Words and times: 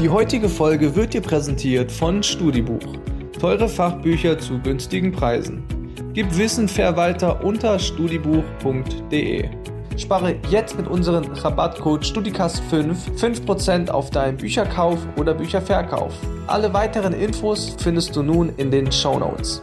Die 0.00 0.08
heutige 0.08 0.48
Folge 0.48 0.94
wird 0.94 1.12
dir 1.12 1.20
präsentiert 1.20 1.90
von 1.90 2.22
Studibuch. 2.22 2.96
Teure 3.40 3.68
Fachbücher 3.68 4.38
zu 4.38 4.60
günstigen 4.60 5.10
Preisen. 5.10 5.64
Gib 6.14 6.38
Wissen 6.38 6.68
fair 6.68 6.94
unter 7.42 7.76
studibuch.de. 7.80 9.48
Spare 9.96 10.36
jetzt 10.50 10.78
mit 10.78 10.86
unserem 10.86 11.24
Rabattcode 11.24 12.04
STUDICAST5 12.04 13.18
5% 13.18 13.90
auf 13.90 14.10
deinen 14.10 14.36
Bücherkauf 14.36 15.00
oder 15.16 15.34
Bücherverkauf. 15.34 16.14
Alle 16.46 16.72
weiteren 16.72 17.12
Infos 17.12 17.74
findest 17.80 18.14
du 18.14 18.22
nun 18.22 18.50
in 18.56 18.70
den 18.70 18.92
Show 18.92 19.18
Notes. 19.18 19.60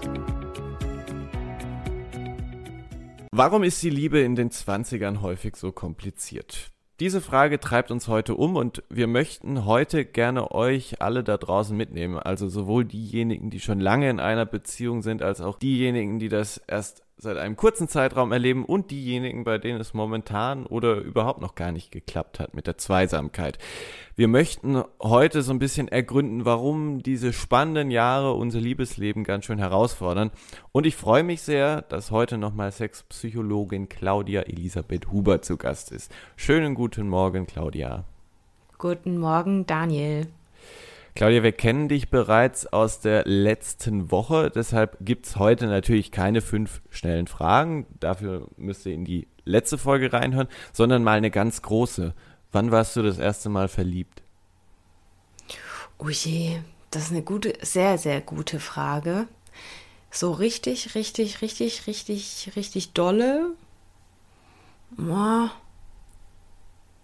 Warum 3.31 3.63
ist 3.63 3.81
die 3.81 3.89
Liebe 3.89 4.20
in 4.20 4.36
den 4.36 4.49
20ern 4.49 5.21
häufig 5.21 5.55
so 5.55 5.71
kompliziert? 5.71 6.75
Diese 7.02 7.20
Frage 7.20 7.59
treibt 7.59 7.91
uns 7.91 8.07
heute 8.07 8.36
um 8.36 8.55
und 8.55 8.82
wir 8.89 9.07
möchten 9.07 9.65
heute 9.65 10.06
gerne 10.06 10.51
euch 10.51 11.02
alle 11.02 11.25
da 11.25 11.36
draußen 11.36 11.75
mitnehmen. 11.75 12.18
Also 12.18 12.47
sowohl 12.47 12.86
diejenigen, 12.86 13.50
die 13.50 13.60
schon 13.60 13.82
lange 13.82 14.10
in 14.10 14.21
einer 14.21 14.46
Beziehung 14.46 15.02
sind, 15.02 15.21
als 15.21 15.42
auch 15.42 15.60
diejenigen, 15.60 16.19
die 16.19 16.29
das 16.29 16.61
erst 16.68 17.04
seit 17.18 17.36
einem 17.36 17.57
kurzen 17.57 17.89
Zeitraum 17.89 18.32
erleben 18.32 18.64
und 18.64 18.92
diejenigen, 18.92 19.43
bei 19.43 19.57
denen 19.57 19.82
es 19.82 19.93
momentan 19.93 20.66
oder 20.66 20.96
überhaupt 20.96 21.42
noch 21.42 21.55
gar 21.55 21.74
nicht 21.74 21.92
geklappt 21.92 22.39
hat 22.39 22.54
mit 22.54 22.66
der 22.66 22.78
Zweisamkeit. 22.78 23.57
Wir 24.18 24.29
möchten 24.29 24.82
heute 25.01 25.42
so 25.42 25.51
ein 25.51 25.60
bisschen 25.60 25.89
ergründen, 25.89 26.46
warum 26.46 27.04
diese 27.04 27.33
spannenden 27.33 27.92
Jahre 27.92 28.32
unser 28.36 28.61
Liebesleben 28.61 29.25
ganz 29.25 29.43
schön 29.43 29.60
herausfordern. 29.60 30.32
Und 30.71 30.86
ich 30.86 30.96
freue 30.96 31.24
mich 31.24 31.41
sehr, 31.41 31.82
dass 31.82 32.11
heute 32.11 32.38
nochmal 32.38 32.72
Sexpsychologin 32.72 33.89
Claudia 33.89 34.44
Elisabeth 34.44 35.11
Huber 35.11 35.41
zu 35.41 35.58
Gast 35.58 35.91
ist. 35.91 36.14
Schönen 36.38 36.75
guten 36.75 37.09
Morgen, 37.09 37.45
Claudia. 37.45 38.05
Guten 38.78 39.17
Morgen, 39.17 39.66
Daniel. 39.66 40.27
Claudia, 41.13 41.44
wir 41.44 41.52
kennen 41.52 41.89
dich 41.89 42.09
bereits 42.09 42.67
aus 42.67 43.02
der 43.02 43.25
letzten 43.25 44.11
Woche, 44.11 44.49
deshalb 44.49 44.97
gibt 45.02 45.25
es 45.25 45.36
heute 45.36 45.67
natürlich 45.67 46.11
keine 46.11 46.39
fünf 46.39 46.81
schnellen 46.89 47.27
Fragen. 47.27 47.86
Dafür 47.99 48.47
müsst 48.55 48.86
ihr 48.86 48.93
in 48.93 49.03
die 49.03 49.27
letzte 49.43 49.77
Folge 49.77 50.13
reinhören, 50.13 50.47
sondern 50.71 51.03
mal 51.03 51.17
eine 51.17 51.31
ganz 51.31 51.61
große. 51.61 52.13
Wann 52.51 52.71
warst 52.71 52.95
du 52.95 53.01
das 53.03 53.17
erste 53.17 53.49
Mal 53.49 53.67
verliebt? 53.67 54.21
Oh 55.97 56.09
je, 56.09 56.59
das 56.91 57.03
ist 57.05 57.11
eine 57.11 57.21
gute, 57.23 57.53
sehr, 57.61 57.97
sehr 57.97 58.21
gute 58.21 58.59
Frage. 58.59 59.27
So 60.11 60.31
richtig, 60.31 60.95
richtig, 60.95 61.41
richtig, 61.41 61.87
richtig, 61.87 62.52
richtig 62.55 62.93
dolle. 62.93 63.52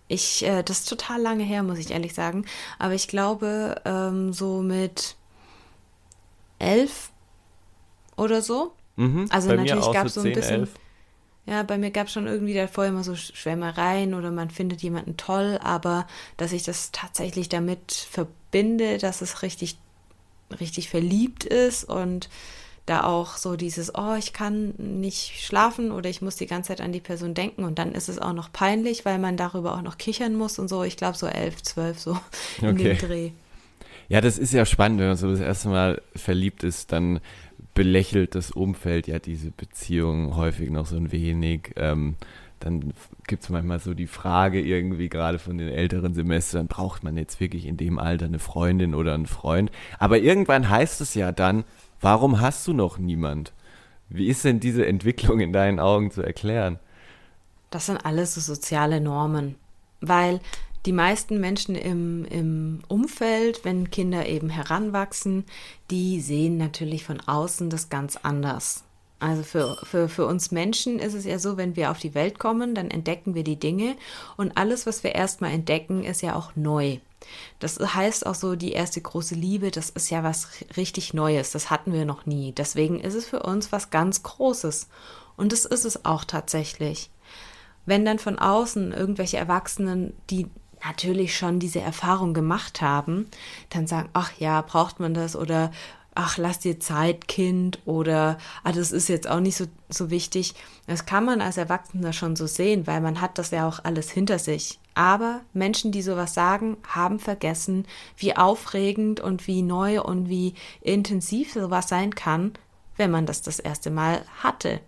Ich, 0.08 0.45
äh, 0.45 0.64
das 0.64 0.80
ist 0.80 0.89
total 0.89 1.22
lange 1.22 1.44
her, 1.44 1.64
muss 1.64 1.78
ich 1.78 1.92
ehrlich 1.92 2.14
sagen. 2.14 2.45
Aber 2.80 2.94
ich 2.94 3.08
glaube, 3.08 3.81
ähm, 3.86 4.33
so 4.33 4.61
mit 4.61 5.16
elf 6.59 7.11
oder 8.17 8.42
so. 8.42 8.73
Mhm, 8.98 9.28
also 9.30 9.52
natürlich 9.53 9.92
gab 9.92 10.08
es 10.08 10.14
so, 10.14 10.22
so 10.22 10.28
ein 10.28 10.33
10, 10.33 10.39
bisschen. 10.39 10.61
11. 10.61 10.73
Ja, 11.45 11.64
bei 11.64 11.78
mir 11.78 11.92
gab 11.92 12.08
es 12.08 12.14
schon 12.14 12.28
irgendwie 12.28 12.53
davor 12.53 12.86
immer 12.86 13.03
so 13.03 13.16
Schwärmereien 13.16 14.14
oder 14.14 14.31
man 14.31 14.52
findet 14.52 14.81
jemanden 14.84 15.17
toll, 15.17 15.59
aber 15.64 16.08
dass 16.38 16.52
ich 16.52 16.64
das 16.64 16.92
tatsächlich 16.92 17.50
damit 17.50 17.92
verbinde, 17.92 19.00
dass 19.00 19.22
es 19.22 19.42
richtig, 19.42 19.78
richtig 20.59 20.89
verliebt 20.89 21.44
ist 21.44 21.83
und 21.83 22.30
da 22.86 23.03
auch 23.03 23.38
so 23.38 23.56
dieses, 23.56 23.94
oh, 23.95 24.16
ich 24.17 24.33
kann 24.33 24.73
nicht 24.78 25.44
schlafen 25.44 25.92
oder 25.92 26.09
ich 26.09 26.22
muss 26.22 26.36
die 26.36 26.48
ganze 26.48 26.70
Zeit 26.70 26.81
an 26.81 26.92
die 26.92 27.00
Person 27.00 27.33
denken 27.33 27.64
und 27.64 27.80
dann 27.80 27.94
ist 27.94 28.09
es 28.09 28.20
auch 28.20 28.33
noch 28.33 28.52
peinlich, 28.52 29.05
weil 29.05 29.17
man 29.20 29.38
darüber 29.38 29.76
auch 29.76 29.81
noch 29.81 29.98
kichern 29.98 30.36
muss 30.36 30.59
und 30.59 30.67
so. 30.67 30.83
Ich 30.83 30.98
glaube 30.98 31.17
so 31.17 31.28
elf, 31.28 31.61
zwölf 31.64 32.00
so 32.00 32.17
in 32.61 32.70
okay. 32.70 32.95
dem 32.95 32.98
Dreh. 32.98 33.31
Ja, 34.09 34.20
das 34.20 34.38
ist 34.38 34.52
ja 34.52 34.66
spannend, 34.66 35.00
wenn 35.00 35.08
man 35.08 35.16
so 35.16 35.30
das 35.30 35.39
erste 35.39 35.70
Mal 35.70 36.02
verliebt 36.16 36.64
ist, 36.64 36.92
dann 36.92 37.22
belächelt 37.73 38.36
das 38.36 38.52
Umfeld 38.52 39.08
ja 39.08 39.20
diese 39.20 39.52
Beziehung 39.52 40.36
häufig 40.36 40.70
noch 40.70 40.86
so 40.86 40.98
ein 40.98 41.11
wenig. 41.11 41.71
Ähm, 41.76 42.15
dann 42.59 42.93
gibt 43.26 43.43
es 43.43 43.49
manchmal 43.49 43.80
so 43.80 43.93
die 43.93 44.08
Frage 44.08 44.61
irgendwie 44.61 45.09
gerade 45.09 45.39
von 45.39 45.58
den 45.58 45.70
älteren 45.70 46.14
Semestern, 46.14 46.67
braucht 46.67 47.04
man 47.04 47.17
jetzt 47.17 47.39
wirklich 47.39 47.65
in 47.65 47.76
dem 47.76 47.98
Alter 47.98 48.26
eine 48.26 48.37
Freundin 48.37 48.93
oder 48.93 49.15
einen 49.15 49.26
Freund? 49.26 49.71
Aber 49.98 50.20
irgendwann 50.20 50.70
heißt 50.70 51.02
es 51.02 51.15
ja 51.15 51.31
dann, 51.31 51.64
Warum 52.02 52.42
hast 52.42 52.67
du 52.67 52.73
noch 52.73 52.98
niemand? 52.98 53.54
Wie 54.10 54.27
ist 54.27 54.43
denn 54.43 54.60
diese 54.60 54.86
Entwicklung 54.86 55.39
in 55.39 55.54
deinen 55.54 55.80
Augen 55.80 56.10
zu 56.10 56.23
erklären? 56.23 56.80
Das 57.70 57.86
sind 57.86 58.04
alles 58.04 58.33
so 58.33 58.42
soziale 58.42 58.99
Normen, 58.99 59.55
weil 60.02 60.42
die 60.86 60.93
meisten 60.93 61.39
Menschen 61.39 61.75
im, 61.75 62.25
im 62.25 62.80
Umfeld, 62.87 63.64
wenn 63.64 63.92
Kinder 63.92 64.27
eben 64.27 64.49
heranwachsen, 64.49 65.45
die 65.89 66.21
sehen 66.21 66.58
natürlich 66.58 67.03
von 67.03 67.19
außen 67.19 67.69
das 67.69 67.89
ganz 67.89 68.17
anders. 68.17 68.83
Also 69.19 69.43
für, 69.43 69.77
für, 69.83 70.09
für 70.09 70.25
uns 70.25 70.49
Menschen 70.49 70.97
ist 70.97 71.14
es 71.14 71.25
ja 71.25 71.37
so, 71.37 71.55
wenn 71.55 71.75
wir 71.75 71.92
auf 71.92 71.99
die 71.99 72.15
Welt 72.15 72.39
kommen, 72.39 72.73
dann 72.73 72.89
entdecken 72.89 73.36
wir 73.36 73.43
die 73.43 73.59
Dinge 73.59 73.95
und 74.36 74.58
alles, 74.58 74.87
was 74.87 75.03
wir 75.03 75.14
erstmal 75.14 75.52
entdecken, 75.52 76.03
ist 76.03 76.23
ja 76.23 76.36
auch 76.36 76.55
neu. 76.55 76.98
Das 77.59 77.77
heißt 77.77 78.25
auch 78.25 78.33
so, 78.33 78.55
die 78.55 78.71
erste 78.71 78.99
große 78.99 79.36
Liebe, 79.36 79.69
das 79.69 79.92
ist 79.92 80.09
ja 80.09 80.23
was 80.23 80.48
richtig 80.75 81.13
Neues, 81.13 81.52
das 81.52 81.69
hatten 81.69 81.93
wir 81.93 82.05
noch 82.05 82.25
nie. 82.25 82.52
Deswegen 82.52 82.99
ist 82.99 83.13
es 83.13 83.27
für 83.27 83.43
uns 83.43 83.71
was 83.71 83.92
ganz 83.92 84.23
Großes. 84.23 84.89
Und 85.37 85.52
das 85.52 85.65
ist 85.65 85.86
es 85.86 86.03
auch 86.03 86.25
tatsächlich. 86.25 87.11
Wenn 87.86 88.05
dann 88.05 88.17
von 88.17 88.39
außen 88.39 88.92
irgendwelche 88.92 89.37
Erwachsenen, 89.37 90.13
die 90.31 90.48
natürlich 90.83 91.37
schon 91.37 91.59
diese 91.59 91.81
Erfahrung 91.81 92.33
gemacht 92.33 92.81
haben, 92.81 93.27
dann 93.69 93.87
sagen, 93.87 94.09
ach 94.14 94.31
ja, 94.37 94.61
braucht 94.61 94.99
man 94.99 95.14
das 95.14 95.36
oder 95.36 95.71
ach, 96.14 96.37
lass 96.37 96.59
dir 96.59 96.80
Zeit, 96.80 97.27
Kind 97.27 97.80
oder 97.86 98.37
ah, 98.64 98.71
das 98.71 98.92
ist 98.92 99.08
jetzt 99.08 99.30
auch 99.30 99.39
nicht 99.39 99.55
so, 99.55 99.65
so 99.89 100.09
wichtig. 100.09 100.53
Das 100.87 101.05
kann 101.05 101.25
man 101.25 101.42
als 101.42 101.58
Erwachsener 101.58 102.14
schon 102.14 102.36
so 102.36 102.47
sehen, 102.47 102.86
weil 102.86 103.02
man 103.02 103.21
hat 103.21 103.37
das 103.37 103.52
ja 103.52 103.67
auch 103.67 103.83
alles 103.83 104.11
hinter 104.11 104.39
sich. 104.39 104.80
Aber 104.93 105.42
Menschen, 105.53 105.92
die 105.92 106.02
sowas 106.02 106.33
sagen, 106.33 106.75
haben 106.87 107.19
vergessen, 107.19 107.86
wie 108.17 108.36
aufregend 108.36 109.21
und 109.21 109.48
wie 109.48 109.61
neu 109.61 110.02
und 110.02 110.27
wie 110.27 110.53
intensiv 110.81 111.53
sowas 111.53 111.87
sein 111.87 112.13
kann, 112.13 112.53
wenn 112.98 113.11
man 113.11 113.25
das 113.25 113.42
das 113.42 113.59
erste 113.59 113.89
Mal 113.89 114.23
hatte. 114.43 114.81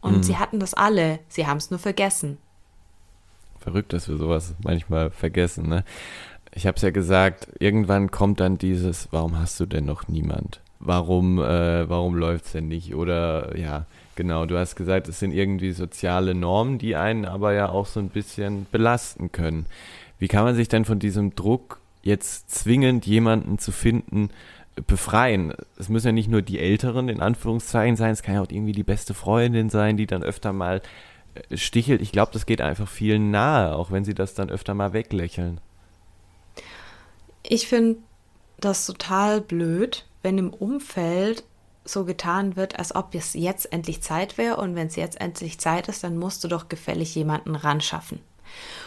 Und 0.00 0.18
mhm. 0.18 0.22
sie 0.22 0.38
hatten 0.38 0.60
das 0.60 0.72
alle, 0.72 1.18
sie 1.28 1.46
haben 1.46 1.58
es 1.58 1.70
nur 1.70 1.78
vergessen. 1.78 2.38
Verrückt, 3.64 3.92
dass 3.92 4.08
wir 4.08 4.18
sowas 4.18 4.54
manchmal 4.62 5.10
vergessen, 5.10 5.68
ne? 5.68 5.84
ich 6.54 6.66
habe 6.66 6.76
es 6.76 6.82
ja 6.82 6.90
gesagt, 6.90 7.48
irgendwann 7.58 8.10
kommt 8.10 8.40
dann 8.40 8.58
dieses, 8.58 9.08
warum 9.10 9.38
hast 9.38 9.58
du 9.58 9.66
denn 9.66 9.84
noch 9.84 10.06
niemand? 10.06 10.60
Warum, 10.78 11.38
äh, 11.38 11.88
warum 11.88 12.14
läuft 12.14 12.46
es 12.46 12.52
denn 12.52 12.68
nicht? 12.68 12.94
Oder 12.94 13.56
ja, 13.58 13.86
genau, 14.14 14.46
du 14.46 14.56
hast 14.56 14.76
gesagt, 14.76 15.08
es 15.08 15.18
sind 15.18 15.32
irgendwie 15.32 15.72
soziale 15.72 16.34
Normen, 16.34 16.78
die 16.78 16.94
einen 16.94 17.24
aber 17.24 17.54
ja 17.54 17.70
auch 17.70 17.86
so 17.86 18.00
ein 18.00 18.08
bisschen 18.08 18.66
belasten 18.70 19.32
können. 19.32 19.66
Wie 20.18 20.28
kann 20.28 20.44
man 20.44 20.54
sich 20.54 20.68
denn 20.68 20.84
von 20.84 20.98
diesem 20.98 21.34
Druck, 21.34 21.80
jetzt 22.02 22.50
zwingend 22.50 23.06
jemanden 23.06 23.58
zu 23.58 23.72
finden, 23.72 24.30
befreien? 24.86 25.54
Es 25.76 25.88
müssen 25.88 26.08
ja 26.08 26.12
nicht 26.12 26.30
nur 26.30 26.42
die 26.42 26.60
Älteren 26.60 27.08
in 27.08 27.20
Anführungszeichen 27.20 27.96
sein, 27.96 28.12
es 28.12 28.22
kann 28.22 28.36
ja 28.36 28.42
auch 28.42 28.50
irgendwie 28.50 28.72
die 28.72 28.84
beste 28.84 29.14
Freundin 29.14 29.70
sein, 29.70 29.96
die 29.96 30.06
dann 30.06 30.22
öfter 30.22 30.52
mal 30.52 30.76
äh, 30.76 30.82
stichelt. 31.52 32.00
Ich 32.02 32.12
glaube, 32.12 32.32
das 32.32 32.46
geht 32.46 32.60
einfach 32.60 32.88
vielen 32.88 33.30
nahe, 33.30 33.74
auch 33.74 33.90
wenn 33.90 34.04
sie 34.04 34.14
das 34.14 34.34
dann 34.34 34.50
öfter 34.50 34.74
mal 34.74 34.92
weglächeln. 34.92 35.60
Ich 37.42 37.68
finde 37.68 37.98
das 38.58 38.86
total 38.86 39.40
blöd, 39.40 40.06
wenn 40.22 40.38
im 40.38 40.50
Umfeld 40.50 41.44
so 41.84 42.04
getan 42.04 42.56
wird, 42.56 42.78
als 42.78 42.94
ob 42.94 43.14
es 43.14 43.34
jetzt 43.34 43.70
endlich 43.72 44.00
Zeit 44.00 44.38
wäre 44.38 44.56
und 44.56 44.74
wenn 44.74 44.86
es 44.86 44.96
jetzt 44.96 45.20
endlich 45.20 45.58
Zeit 45.58 45.88
ist, 45.88 46.02
dann 46.02 46.16
musst 46.16 46.42
du 46.42 46.48
doch 46.48 46.68
gefällig 46.68 47.14
jemanden 47.14 47.54
ranschaffen. 47.54 48.20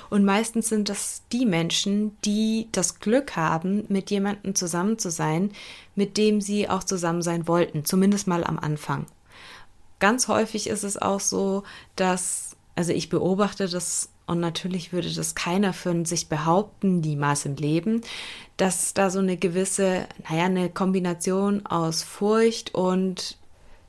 Und 0.09 0.23
meistens 0.23 0.69
sind 0.69 0.89
das 0.89 1.23
die 1.31 1.45
Menschen, 1.45 2.17
die 2.23 2.69
das 2.71 2.99
Glück 2.99 3.35
haben, 3.35 3.85
mit 3.89 4.09
jemandem 4.09 4.55
zusammen 4.55 4.97
zu 4.97 5.11
sein, 5.11 5.51
mit 5.95 6.17
dem 6.17 6.41
sie 6.41 6.69
auch 6.69 6.83
zusammen 6.83 7.21
sein 7.21 7.47
wollten, 7.47 7.85
zumindest 7.85 8.27
mal 8.27 8.43
am 8.43 8.57
Anfang. 8.57 9.05
Ganz 9.99 10.27
häufig 10.27 10.67
ist 10.67 10.83
es 10.83 10.97
auch 10.97 11.19
so, 11.19 11.63
dass, 11.95 12.55
also 12.75 12.93
ich 12.93 13.09
beobachte 13.09 13.67
das 13.67 14.09
und 14.27 14.41
natürlich 14.41 14.91
würde 14.91 15.11
das 15.11 15.35
keiner 15.35 15.73
für 15.73 16.05
sich 16.05 16.27
behaupten, 16.27 16.99
niemals 16.99 17.45
im 17.45 17.55
Leben, 17.55 18.01
dass 18.57 18.93
da 18.93 19.09
so 19.09 19.19
eine 19.19 19.37
gewisse, 19.37 20.05
naja, 20.29 20.43
eine 20.45 20.69
Kombination 20.69 21.65
aus 21.65 22.03
Furcht 22.03 22.75
und 22.75 23.36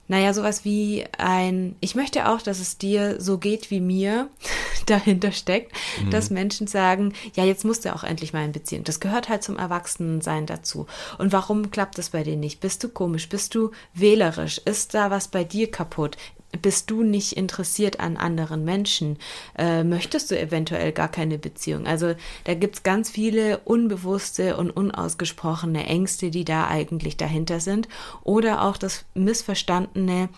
naja, 0.09 0.33
sowas 0.33 0.65
wie 0.65 1.05
ein, 1.17 1.77
ich 1.81 1.95
möchte 1.95 2.29
auch, 2.29 2.41
dass 2.41 2.61
es 2.61 2.79
dir 2.79 3.21
so 3.21 3.39
geht 3.39 3.71
wie 3.71 3.81
mir 3.81 4.29
dahinter 4.87 5.33
steckt, 5.33 5.73
mhm. 6.03 6.11
dass 6.11 6.31
Menschen 6.31 6.67
sagen, 6.67 7.13
ja, 7.35 7.45
jetzt 7.45 7.65
musst 7.65 7.85
du 7.85 7.95
auch 7.95 8.05
endlich 8.05 8.33
mal 8.33 8.45
in 8.45 8.53
Beziehung. 8.53 8.85
Das 8.85 9.01
gehört 9.01 9.29
halt 9.29 9.43
zum 9.43 9.59
Erwachsenensein 9.59 10.47
dazu. 10.47 10.87
Und 11.19 11.33
warum 11.33 11.71
klappt 11.71 11.99
das 11.99 12.11
bei 12.11 12.23
dir 12.23 12.37
nicht? 12.37 12.61
Bist 12.61 12.83
du 12.83 12.89
komisch? 12.89 13.29
Bist 13.29 13.55
du 13.55 13.71
wählerisch? 13.93 14.59
Ist 14.65 14.95
da 14.95 15.11
was 15.11 15.29
bei 15.29 15.45
dir 15.45 15.71
kaputt? 15.71 16.17
Bist 16.63 16.91
du 16.91 17.03
nicht 17.03 17.35
interessiert 17.35 18.01
an 18.01 18.17
anderen 18.17 18.65
Menschen? 18.65 19.19
Äh, 19.57 19.85
möchtest 19.85 20.31
du 20.31 20.39
eventuell 20.39 20.93
gar 20.93 21.09
keine 21.09 21.39
Beziehung? 21.39 21.87
Also 21.87 22.15
da 22.45 22.55
gibt 22.55 22.77
es 22.77 22.83
ganz 22.83 23.11
viele 23.11 23.59
unbewusste 23.59 24.57
und 24.57 24.71
unausgesprochene 24.71 25.85
Ängste, 25.87 26.31
die 26.31 26.45
da 26.45 26.67
eigentlich 26.67 27.17
dahinter 27.17 27.61
sind. 27.61 27.89
Oder 28.25 28.63
auch 28.63 28.77
das 28.77 29.05
missverstandene 29.15 30.29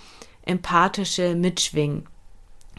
empathische 0.45 1.35
Mitschwingen. 1.35 2.07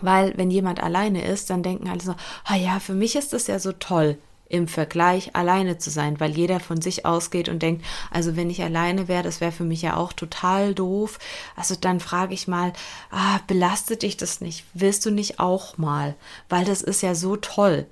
Weil 0.01 0.33
wenn 0.37 0.51
jemand 0.51 0.81
alleine 0.81 1.23
ist, 1.25 1.49
dann 1.49 1.63
denken 1.63 1.87
alle 1.87 2.01
so, 2.01 2.15
ah 2.43 2.55
ja, 2.55 2.79
für 2.79 2.93
mich 2.93 3.15
ist 3.15 3.33
das 3.33 3.47
ja 3.47 3.59
so 3.59 3.71
toll 3.71 4.17
im 4.51 4.67
Vergleich 4.67 5.35
alleine 5.35 5.77
zu 5.77 5.89
sein, 5.89 6.19
weil 6.19 6.31
jeder 6.31 6.59
von 6.59 6.81
sich 6.81 7.05
ausgeht 7.05 7.47
und 7.47 7.61
denkt, 7.61 7.85
also 8.11 8.35
wenn 8.35 8.49
ich 8.49 8.61
alleine 8.61 9.07
wäre, 9.07 9.23
das 9.23 9.39
wäre 9.39 9.51
für 9.51 9.63
mich 9.63 9.81
ja 9.81 9.95
auch 9.95 10.13
total 10.13 10.73
doof. 10.73 11.19
Also 11.55 11.75
dann 11.79 11.99
frage 11.99 12.33
ich 12.33 12.47
mal, 12.47 12.73
ah, 13.11 13.39
belastet 13.47 14.03
dich 14.03 14.17
das 14.17 14.41
nicht? 14.41 14.65
Willst 14.73 15.05
du 15.05 15.11
nicht 15.11 15.39
auch 15.39 15.77
mal? 15.77 16.15
Weil 16.49 16.65
das 16.65 16.81
ist 16.81 17.01
ja 17.01 17.15
so 17.15 17.37
toll. 17.37 17.87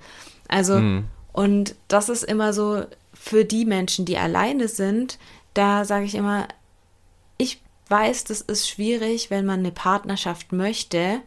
Also, 0.47 0.79
mhm. 0.79 1.05
und 1.31 1.75
das 1.87 2.09
ist 2.09 2.23
immer 2.23 2.51
so 2.53 2.83
für 3.13 3.45
die 3.45 3.65
Menschen, 3.65 4.05
die 4.05 4.17
alleine 4.17 4.67
sind, 4.67 5.17
da 5.53 5.85
sage 5.85 6.05
ich 6.05 6.15
immer, 6.15 6.47
ich 7.37 7.61
weiß, 7.87 8.25
das 8.25 8.41
ist 8.41 8.69
schwierig, 8.69 9.29
wenn 9.29 9.45
man 9.45 9.59
eine 9.59 9.71
Partnerschaft 9.71 10.51
möchte 10.51 11.21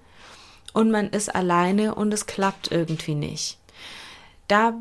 und 0.73 0.91
man 0.91 1.09
ist 1.11 1.35
alleine 1.35 1.95
und 1.95 2.13
es 2.13 2.27
klappt 2.27 2.71
irgendwie 2.71 3.15
nicht. 3.15 3.59
Da 4.49 4.75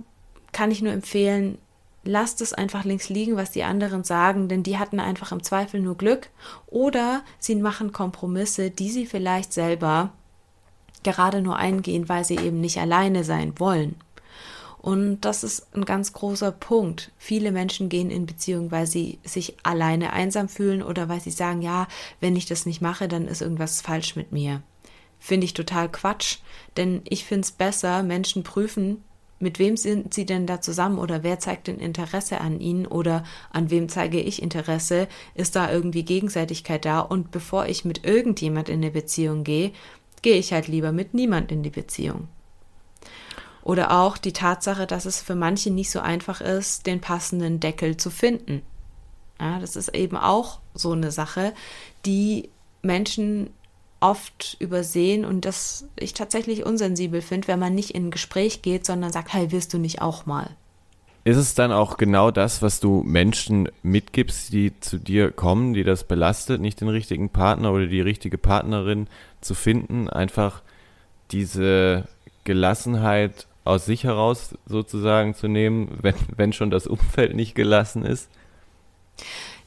kann 0.52 0.72
ich 0.72 0.82
nur 0.82 0.94
empfehlen, 0.94 1.58
lasst 2.04 2.42
es 2.42 2.54
einfach 2.54 2.84
links 2.84 3.10
liegen, 3.10 3.36
was 3.36 3.52
die 3.52 3.64
anderen 3.64 4.04
sagen, 4.04 4.48
denn 4.48 4.64
die 4.64 4.78
hatten 4.78 5.00
einfach 5.00 5.32
im 5.32 5.44
Zweifel 5.44 5.82
nur 5.82 5.98
Glück 5.98 6.30
oder 6.68 7.24
sie 7.40 7.56
machen 7.56 7.92
Kompromisse, 7.92 8.72
die 8.72 8.90
sie 8.90 9.06
vielleicht 9.06 9.54
selber 9.54 10.12
gerade 11.04 11.42
nur 11.42 11.58
eingehen, 11.58 12.10
weil 12.10 12.26
sie 12.26 12.38
eben 12.38 12.60
nicht 12.60 12.80
alleine 12.80 13.24
sein 13.24 13.54
wollen. 13.60 13.96
Und 14.82 15.22
das 15.22 15.44
ist 15.44 15.76
ein 15.76 15.86
ganz 15.86 16.12
großer 16.12 16.52
Punkt. 16.52 17.12
Viele 17.18 17.52
Menschen 17.52 17.88
gehen 17.88 18.10
in 18.10 18.26
Beziehungen, 18.26 18.72
weil 18.72 18.88
sie 18.88 19.20
sich 19.24 19.56
alleine 19.62 20.12
einsam 20.12 20.50
fühlen 20.50 20.82
oder 20.82 21.08
weil 21.08 21.22
sie 21.22 21.30
sagen, 21.30 21.62
ja, 21.62 21.88
wenn 22.20 22.36
ich 22.36 22.48
das 22.48 22.66
nicht 22.66 22.82
mache, 22.82 23.08
dann 23.08 23.28
ist 23.28 23.42
irgendwas 23.42 23.82
falsch 23.82 24.16
mit 24.16 24.32
mir. 24.32 24.64
Finde 25.20 25.46
ich 25.46 25.54
total 25.54 25.88
Quatsch, 25.88 26.40
denn 26.78 27.04
ich 27.08 27.26
finde 27.26 27.42
es 27.42 27.52
besser, 27.52 28.02
Menschen 28.02 28.42
prüfen, 28.42 29.04
mit 29.42 29.60
wem 29.60 29.78
sind 29.78 30.14
sie 30.14 30.26
denn 30.26 30.48
da 30.48 30.62
zusammen 30.62 30.98
oder 30.98 31.24
wer 31.24 31.40
zeigt 31.40 31.68
denn 31.68 31.80
Interesse 31.80 32.42
an 32.42 32.60
ihnen 32.60 32.86
oder 32.86 33.24
an 33.52 33.70
wem 33.70 33.90
zeige 33.90 34.20
ich 34.20 34.42
Interesse? 34.42 35.08
Ist 35.36 35.56
da 35.56 35.72
irgendwie 35.72 36.04
Gegenseitigkeit 36.04 36.86
da? 36.86 37.00
Und 37.00 37.32
bevor 37.32 37.66
ich 37.66 37.86
mit 37.86 38.06
irgendjemand 38.06 38.70
in 38.70 38.82
eine 38.82 38.92
Beziehung 38.92 39.44
gehe, 39.44 39.72
gehe 40.22 40.38
ich 40.38 40.54
halt 40.54 40.68
lieber 40.68 40.92
mit 40.92 41.14
niemand 41.14 41.52
in 41.52 41.64
die 41.64 41.70
Beziehung. 41.70 42.28
Oder 43.64 43.92
auch 43.92 44.18
die 44.18 44.34
Tatsache, 44.34 44.88
dass 44.88 45.06
es 45.06 45.22
für 45.22 45.36
manche 45.36 45.72
nicht 45.72 45.92
so 45.92 46.00
einfach 46.00 46.42
ist, 46.42 46.88
den 46.88 47.02
passenden 47.02 47.60
Deckel 47.60 47.98
zu 47.98 48.10
finden. 48.10 48.64
Ja, 49.40 49.60
das 49.60 49.76
ist 49.76 49.96
eben 49.96 50.18
auch 50.18 50.60
so 50.74 50.92
eine 50.92 51.12
Sache, 51.12 51.54
die 52.06 52.50
Menschen 52.82 53.52
oft 54.02 54.58
übersehen 54.60 55.24
und 55.24 55.46
das 55.46 55.86
ich 55.96 56.14
tatsächlich 56.14 56.66
unsensibel 56.66 57.22
finde, 57.22 57.48
wenn 57.48 57.60
man 57.60 57.74
nicht 57.74 57.92
in 57.92 58.08
ein 58.08 58.12
Gespräch 58.12 58.62
geht, 58.62 58.86
sondern 58.86 59.12
sagt, 59.12 59.32
hey, 59.32 59.52
willst 59.52 59.74
du 59.74 59.78
nicht 59.78 60.02
auch 60.02 60.26
mal? 60.26 60.50
Ist 61.24 61.38
es 61.38 61.54
dann 61.54 61.72
auch 61.72 61.98
genau 61.98 62.32
das, 62.32 62.64
was 62.64 62.80
du 62.80 63.04
Menschen 63.04 63.70
mitgibst, 63.84 64.52
die 64.52 64.78
zu 64.80 64.98
dir 64.98 65.32
kommen, 65.32 65.76
die 65.76 65.84
das 65.84 66.04
belastet, 66.04 66.62
nicht 66.62 66.82
den 66.82 66.90
richtigen 66.90 67.30
Partner 67.30 67.72
oder 67.72 67.86
die 67.86 68.02
richtige 68.02 68.40
Partnerin 68.40 69.08
zu 69.40 69.54
finden, 69.54 70.10
einfach 70.10 70.64
diese 71.30 72.08
Gelassenheit 72.44 73.46
aus 73.64 73.86
sich 73.86 74.04
heraus 74.04 74.56
sozusagen 74.66 75.36
zu 75.36 75.48
nehmen, 75.48 75.96
wenn, 76.02 76.16
wenn 76.36 76.54
schon 76.54 76.72
das 76.72 76.88
Umfeld 76.88 77.36
nicht 77.36 77.54
gelassen 77.54 78.04
ist? 78.04 78.28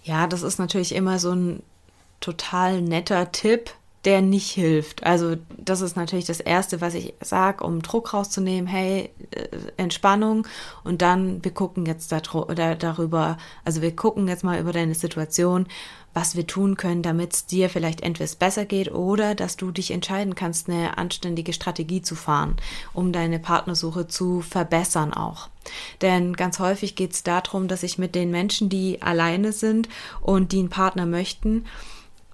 Ja, 0.02 0.26
das 0.26 0.42
ist 0.42 0.58
natürlich 0.58 0.92
immer 0.92 1.20
so 1.20 1.30
ein 1.30 1.62
total 2.20 2.82
netter 2.82 3.30
Tipp, 3.30 3.70
der 4.04 4.20
nicht 4.20 4.50
hilft. 4.50 5.04
Also 5.04 5.36
das 5.56 5.80
ist 5.80 5.96
natürlich 5.96 6.26
das 6.26 6.40
Erste, 6.40 6.80
was 6.80 6.94
ich 6.94 7.14
sage, 7.20 7.64
um 7.64 7.82
Druck 7.82 8.12
rauszunehmen. 8.12 8.66
Hey, 8.66 9.10
äh, 9.30 9.48
Entspannung 9.76 10.46
und 10.82 11.02
dann 11.02 11.42
wir 11.44 11.52
gucken 11.52 11.86
jetzt 11.86 12.12
da, 12.12 12.20
oder 12.32 12.74
darüber, 12.74 13.38
also 13.64 13.82
wir 13.82 13.94
gucken 13.96 14.28
jetzt 14.28 14.44
mal 14.44 14.60
über 14.60 14.72
deine 14.72 14.94
Situation, 14.94 15.66
was 16.14 16.36
wir 16.36 16.46
tun 16.46 16.76
können, 16.76 17.02
damit 17.02 17.34
es 17.34 17.46
dir 17.46 17.68
vielleicht 17.68 18.02
etwas 18.02 18.36
besser 18.36 18.64
geht 18.64 18.92
oder 18.92 19.34
dass 19.34 19.56
du 19.56 19.72
dich 19.72 19.90
entscheiden 19.90 20.34
kannst, 20.36 20.68
eine 20.68 20.96
anständige 20.96 21.52
Strategie 21.52 22.02
zu 22.02 22.14
fahren, 22.14 22.56
um 22.92 23.12
deine 23.12 23.40
Partnersuche 23.40 24.06
zu 24.06 24.40
verbessern 24.40 25.12
auch. 25.12 25.48
Denn 26.02 26.34
ganz 26.34 26.60
häufig 26.60 26.94
geht 26.94 27.12
es 27.12 27.24
darum, 27.24 27.68
dass 27.68 27.82
ich 27.82 27.98
mit 27.98 28.14
den 28.14 28.30
Menschen, 28.30 28.68
die 28.68 29.02
alleine 29.02 29.52
sind 29.52 29.88
und 30.20 30.52
die 30.52 30.60
einen 30.60 30.68
Partner 30.68 31.06
möchten, 31.06 31.64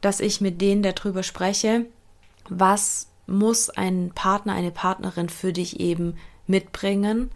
dass 0.01 0.21
ich 0.21 0.41
mit 0.41 0.61
denen 0.61 0.83
darüber 0.83 1.23
spreche, 1.23 1.87
was 2.49 3.09
muss 3.27 3.71
ein 3.71 4.11
Partner, 4.15 4.55
eine 4.55 4.71
Partnerin 4.71 5.29
für 5.29 5.53
dich 5.53 5.81
eben 5.81 6.17
mitbringen? 6.47 7.31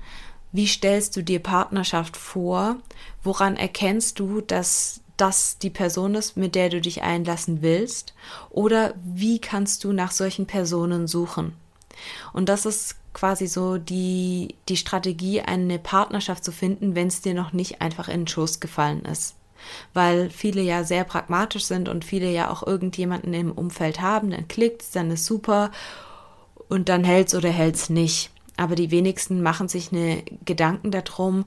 Wie 0.53 0.67
stellst 0.67 1.17
du 1.17 1.23
dir 1.23 1.41
Partnerschaft 1.41 2.17
vor? 2.17 2.77
Woran 3.23 3.57
erkennst 3.57 4.19
du, 4.19 4.41
dass 4.41 5.01
das 5.17 5.59
die 5.59 5.71
Person 5.71 6.15
ist, 6.17 6.37
mit 6.37 6.55
der 6.55 6.71
du 6.71 6.81
dich 6.81 7.03
einlassen 7.03 7.63
willst? 7.63 8.15
Oder 8.51 8.95
wie 9.05 9.41
kannst 9.41 9.85
du 9.85 9.93
nach 9.93 10.11
solchen 10.11 10.47
Personen 10.47 11.07
suchen? 11.07 11.55
Und 12.33 12.49
das 12.49 12.67
ist 12.67 12.97
quasi 13.13 13.47
so 13.47 13.79
die, 13.79 14.57
die 14.69 14.77
Strategie, 14.77 15.41
eine 15.41 15.79
Partnerschaft 15.79 16.45
zu 16.45 16.51
finden, 16.51 16.97
wenn 16.97 17.07
es 17.07 17.21
dir 17.21 17.35
noch 17.35 17.53
nicht 17.53 17.81
einfach 17.81 18.09
in 18.09 18.23
den 18.23 18.29
Schoß 18.29 18.59
gefallen 18.59 19.05
ist 19.05 19.37
weil 19.93 20.31
viele 20.31 20.63
ja 20.63 20.85
sehr 20.85 21.05
pragmatisch 21.05 21.65
sind 21.65 21.89
und 21.89 22.05
viele 22.05 22.31
ja 22.31 22.51
auch 22.51 22.67
irgendjemanden 22.67 23.35
im 23.35 23.53
Umfeld 23.53 24.01
haben, 24.01 24.31
dann 24.31 24.49
klickt's, 24.49 24.91
dann 24.91 25.11
ist 25.11 25.27
super 25.27 25.71
und 26.69 26.89
dann 26.89 27.05
hält's 27.05 27.35
oder 27.35 27.51
hält's 27.51 27.91
nicht. 27.91 28.31
Aber 28.57 28.75
die 28.75 28.91
wenigsten 28.91 29.43
machen 29.43 29.69
sich 29.69 29.93
eine 29.93 30.23
Gedanken 30.45 30.91
darum, 30.91 31.45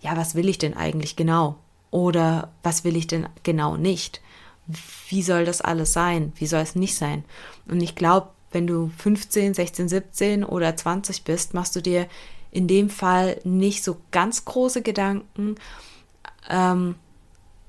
ja, 0.00 0.16
was 0.16 0.34
will 0.34 0.48
ich 0.48 0.58
denn 0.58 0.74
eigentlich 0.74 1.16
genau? 1.16 1.56
Oder 1.90 2.52
was 2.62 2.84
will 2.84 2.96
ich 2.96 3.06
denn 3.06 3.28
genau 3.42 3.76
nicht? 3.76 4.20
Wie 5.08 5.22
soll 5.22 5.44
das 5.44 5.60
alles 5.60 5.92
sein? 5.92 6.32
Wie 6.36 6.46
soll 6.46 6.60
es 6.60 6.74
nicht 6.74 6.96
sein? 6.96 7.24
Und 7.68 7.80
ich 7.80 7.94
glaube, 7.94 8.28
wenn 8.52 8.66
du 8.66 8.90
15, 8.98 9.54
16, 9.54 9.88
17 9.88 10.44
oder 10.44 10.76
20 10.76 11.24
bist, 11.24 11.54
machst 11.54 11.76
du 11.76 11.80
dir 11.80 12.06
in 12.50 12.68
dem 12.68 12.90
Fall 12.90 13.40
nicht 13.44 13.84
so 13.84 13.98
ganz 14.12 14.44
große 14.44 14.82
Gedanken. 14.82 15.56
Ähm, 16.48 16.94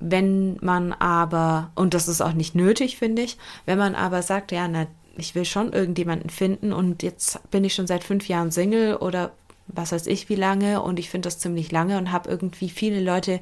wenn 0.00 0.56
man 0.60 0.92
aber, 0.92 1.70
und 1.74 1.94
das 1.94 2.08
ist 2.08 2.20
auch 2.20 2.32
nicht 2.32 2.54
nötig, 2.54 2.96
finde 2.96 3.22
ich, 3.22 3.36
wenn 3.66 3.78
man 3.78 3.94
aber 3.94 4.22
sagt, 4.22 4.52
ja, 4.52 4.68
na, 4.68 4.86
ich 5.16 5.34
will 5.34 5.44
schon 5.44 5.72
irgendjemanden 5.72 6.30
finden 6.30 6.72
und 6.72 7.02
jetzt 7.02 7.40
bin 7.50 7.64
ich 7.64 7.74
schon 7.74 7.88
seit 7.88 8.04
fünf 8.04 8.28
Jahren 8.28 8.52
Single 8.52 8.96
oder 8.96 9.32
was 9.66 9.92
weiß 9.92 10.06
ich 10.06 10.28
wie 10.28 10.36
lange 10.36 10.80
und 10.80 10.98
ich 10.98 11.10
finde 11.10 11.26
das 11.26 11.38
ziemlich 11.38 11.72
lange 11.72 11.98
und 11.98 12.12
habe 12.12 12.30
irgendwie 12.30 12.70
viele 12.70 13.00
Leute 13.00 13.40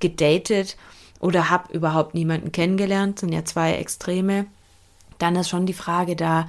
gedatet 0.00 0.76
oder 1.20 1.50
habe 1.50 1.72
überhaupt 1.72 2.14
niemanden 2.14 2.52
kennengelernt, 2.52 3.18
sind 3.18 3.32
ja 3.32 3.44
zwei 3.44 3.74
Extreme, 3.74 4.46
dann 5.18 5.36
ist 5.36 5.50
schon 5.50 5.66
die 5.66 5.74
Frage 5.74 6.16
da, 6.16 6.48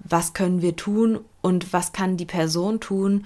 was 0.00 0.32
können 0.32 0.60
wir 0.60 0.76
tun 0.76 1.20
und 1.40 1.72
was 1.72 1.92
kann 1.92 2.16
die 2.16 2.26
Person 2.26 2.80
tun, 2.80 3.24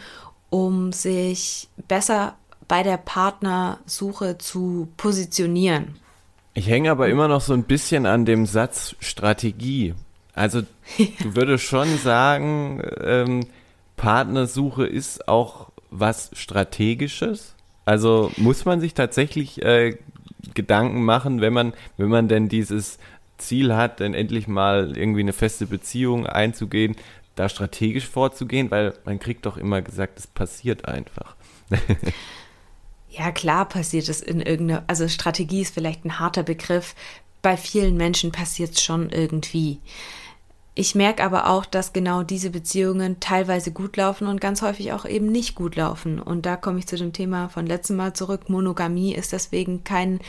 um 0.50 0.93
sich 0.93 1.69
besser 1.88 2.35
bei 2.73 2.83
der 2.83 2.97
Partnersuche 2.97 4.38
zu 4.38 4.88
positionieren. 4.97 5.97
Ich 6.55 6.71
hänge 6.71 6.91
aber 6.91 7.11
immer 7.11 7.29
noch 7.29 7.43
so 7.43 7.52
ein 7.52 7.64
bisschen 7.64 8.07
an 8.07 8.25
dem 8.25 8.47
Satz 8.47 8.97
Strategie. 8.99 9.93
Also 10.33 10.62
du 10.62 10.67
würdest 11.37 11.64
schon 11.64 11.99
sagen, 11.99 12.83
ähm, 12.99 13.41
Partnersuche 13.99 14.87
ist 14.87 15.29
auch 15.29 15.71
was 15.91 16.31
Strategisches. 16.33 17.57
Also 17.85 18.33
muss 18.38 18.64
man 18.64 18.81
sich 18.81 18.95
tatsächlich 18.95 19.61
äh, 19.61 19.99
Gedanken 20.55 21.05
machen, 21.05 21.43
wenn 21.43 21.52
man, 21.52 21.75
wenn 21.99 22.09
man 22.09 22.26
denn 22.26 22.49
dieses 22.49 22.97
Ziel 23.37 23.76
hat, 23.76 24.00
dann 24.00 24.14
endlich 24.14 24.49
mal 24.49 24.97
irgendwie 24.97 25.21
eine 25.21 25.35
feste 25.35 25.67
Beziehung 25.67 26.26
einzugehen, 26.26 26.97
da 27.35 27.50
strategisch 27.50 28.09
vorzugehen, 28.09 28.71
weil 28.71 28.95
man 29.05 29.19
kriegt 29.19 29.45
doch 29.45 29.59
immer 29.59 29.83
gesagt, 29.83 30.19
es 30.19 30.26
passiert 30.26 30.88
einfach. 30.88 31.37
Ja, 33.14 33.31
klar 33.31 33.69
passiert 33.69 34.09
es 34.09 34.23
in 34.23 34.40
irgendeiner, 34.40 34.85
also 34.87 35.07
Strategie 35.07 35.61
ist 35.61 35.75
vielleicht 35.75 36.07
ein 36.07 36.19
harter 36.19 36.42
Begriff. 36.42 36.95
Bei 37.42 37.59
vielen 37.59 37.99
Menschen 37.99 38.33
passiert 38.33 38.73
es 38.73 38.83
schon 38.83 39.11
irgendwie. 39.11 39.81
Ich 40.75 40.95
merke 40.95 41.23
aber 41.23 41.50
auch, 41.50 41.66
dass 41.66 41.92
genau 41.92 42.23
diese 42.23 42.49
Beziehungen 42.49 43.21
teilweise 43.21 43.71
gut 43.71 43.99
laufen 43.99 44.28
und 44.28 44.40
ganz 44.40 44.62
häufig 44.62 44.95
auch 44.95 45.04
eben 45.04 45.26
nicht 45.26 45.54
gut 45.54 45.76
laufen. 45.76 46.19
Und 46.23 46.47
da 46.47 46.57
komme 46.57 46.78
ich 46.78 46.87
zu 46.87 46.97
dem 46.97 47.12
Thema 47.12 47.50
von 47.50 47.66
letztem 47.66 47.97
Mal 47.97 48.14
zurück. 48.14 48.49
Monogamie 48.49 49.14
ist 49.14 49.33
deswegen 49.33 49.85
kein 49.85 50.21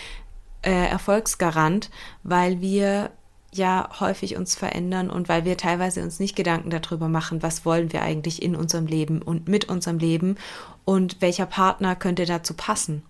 äh, 0.62 0.72
Erfolgsgarant, 0.72 1.90
weil 2.24 2.60
wir 2.60 3.12
ja 3.58 3.90
häufig 4.00 4.36
uns 4.36 4.56
verändern 4.56 5.10
und 5.10 5.30
weil 5.30 5.46
wir 5.46 5.58
teilweise 5.58 6.02
uns 6.02 6.20
nicht 6.20 6.36
Gedanken 6.36 6.70
darüber 6.70 7.08
machen, 7.08 7.44
was 7.44 7.66
wollen 7.66 7.94
wir 7.94 8.02
eigentlich 8.02 8.42
in 8.42 8.56
unserem 8.56 8.88
Leben 8.88 9.22
und 9.22 9.48
mit 9.48 9.70
unserem 9.70 10.00
Leben 10.00 10.38
und 10.86 11.22
welcher 11.22 11.46
Partner 11.46 11.96
könnte 11.96 12.26
dazu 12.26 12.54
passen, 12.54 13.04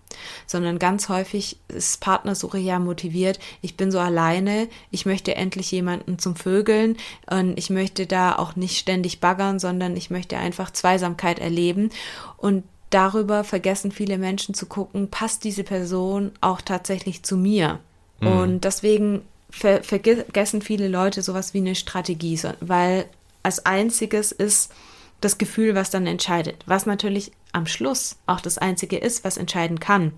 sondern 0.46 0.78
ganz 0.78 1.08
häufig 1.08 1.58
ist 1.68 2.00
Partnersuche 2.00 2.58
ja 2.58 2.78
motiviert, 2.78 3.40
ich 3.62 3.76
bin 3.76 3.90
so 3.90 3.98
alleine, 3.98 4.68
ich 4.90 5.06
möchte 5.06 5.34
endlich 5.34 5.72
jemanden 5.72 6.18
zum 6.18 6.36
Vögeln. 6.36 6.96
Und 7.28 7.58
ich 7.58 7.70
möchte 7.70 8.06
da 8.06 8.36
auch 8.36 8.54
nicht 8.54 8.78
ständig 8.78 9.20
baggern, 9.20 9.58
sondern 9.58 9.96
ich 9.96 10.10
möchte 10.10 10.36
einfach 10.36 10.70
Zweisamkeit 10.70 11.40
erleben. 11.40 11.90
Und 12.36 12.62
darüber 12.90 13.42
vergessen 13.42 13.90
viele 13.90 14.18
Menschen 14.18 14.54
zu 14.54 14.66
gucken, 14.66 15.10
passt 15.10 15.42
diese 15.42 15.64
Person 15.64 16.30
auch 16.40 16.60
tatsächlich 16.60 17.24
zu 17.24 17.36
mir? 17.36 17.80
Mhm. 18.20 18.28
Und 18.28 18.64
deswegen 18.64 19.22
ver 19.54 19.82
vergessen 19.82 20.62
viele 20.62 20.88
Leute 20.88 21.22
sowas 21.22 21.54
wie 21.54 21.58
eine 21.58 21.74
Strategie, 21.74 22.38
weil 22.60 23.06
als 23.42 23.64
einziges 23.64 24.32
ist 24.32 24.72
das 25.20 25.38
Gefühl, 25.38 25.74
was 25.74 25.90
dann 25.90 26.06
entscheidet, 26.06 26.64
was 26.66 26.86
natürlich 26.86 27.32
am 27.52 27.66
Schluss 27.66 28.16
auch 28.26 28.40
das 28.40 28.58
einzige 28.58 28.98
ist, 28.98 29.24
was 29.24 29.36
entscheiden 29.36 29.78
kann. 29.78 30.12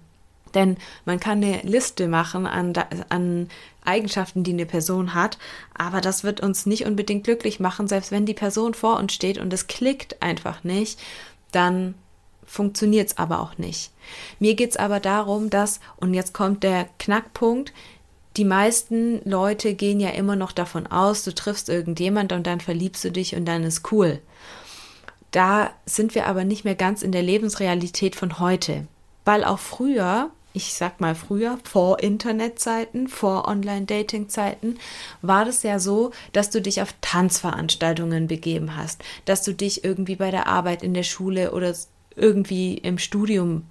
Denn 0.55 0.78
man 1.05 1.21
kann 1.21 1.45
eine 1.45 1.61
Liste 1.62 2.09
machen 2.09 2.47
an, 2.47 2.73
an 3.11 3.49
Eigenschaften, 3.85 4.43
die 4.43 4.52
eine 4.52 4.64
Person 4.64 5.12
hat, 5.12 5.38
aber 5.75 6.00
das 6.00 6.25
wird 6.25 6.40
uns 6.40 6.64
nicht 6.64 6.87
unbedingt 6.87 7.25
glücklich 7.25 7.61
machen, 7.61 7.88
selbst 7.88 8.11
wenn 8.11 8.25
die 8.26 8.35
Person 8.35 8.73
vor 8.73 8.99
uns 8.99 9.12
steht 9.12 9.38
und 9.38 9.52
es 9.52 9.66
klickt 9.66 10.23
einfach 10.23 10.64
nicht, 10.64 10.99
dann 11.52 11.95
funktioniert 12.47 13.09
es 13.09 13.19
aber 13.19 13.40
auch 13.40 13.59
nicht. 13.59 13.90
Mir 14.38 14.55
geht 14.55 14.71
es 14.71 14.76
aber 14.76 15.00
darum, 15.00 15.50
dass, 15.50 15.81
und 15.97 16.14
jetzt 16.14 16.33
kommt 16.33 16.62
der 16.62 16.88
Knackpunkt, 16.99 17.73
die 18.37 18.45
meisten 18.45 19.21
Leute 19.28 19.75
gehen 19.75 20.00
ja 20.00 20.11
immer 20.11 20.37
noch 20.37 20.52
davon 20.52 20.87
aus, 20.87 21.25
du 21.25 21.35
triffst 21.35 21.69
irgendjemand 21.69 22.33
und 22.33 22.47
dann 22.47 22.61
verliebst 22.61 23.05
du 23.05 23.11
dich 23.11 23.35
und 23.35 23.47
dann 23.47 23.64
ist 23.64 23.90
cool. 23.93 24.21
Da 25.31 25.71
sind 25.87 26.14
wir 26.14 26.26
aber 26.26 26.45
nicht 26.45 26.64
mehr 26.64 26.75
ganz 26.75 27.02
in 27.02 27.12
der 27.12 27.23
Lebensrealität 27.23 28.14
von 28.14 28.38
heute, 28.38 28.87
weil 29.25 29.45
auch 29.45 29.59
früher, 29.59 30.31
ich 30.52 30.75
sag 30.75 31.00
mal 31.00 31.14
früher, 31.14 31.59
vor 31.64 32.00
Internetzeiten, 32.00 33.09
vor 33.09 33.49
Online-Dating-Zeiten, 33.49 34.78
war 35.23 35.45
das 35.45 35.62
ja 35.62 35.78
so, 35.78 36.12
dass 36.33 36.50
du 36.50 36.61
dich 36.61 36.81
auf 36.83 36.95
Tanzveranstaltungen 37.00 38.28
begeben 38.28 38.76
hast, 38.76 39.02
dass 39.25 39.43
du 39.43 39.52
dich 39.52 39.85
irgendwie 39.85 40.16
bei 40.16 40.31
der 40.31 40.47
Arbeit 40.47 40.83
in 40.83 40.95
der 40.95 41.02
Schule 41.02 41.52
oder 41.52 41.75
irgendwie 42.14 42.78
im 42.78 42.99
Studium 42.99 43.64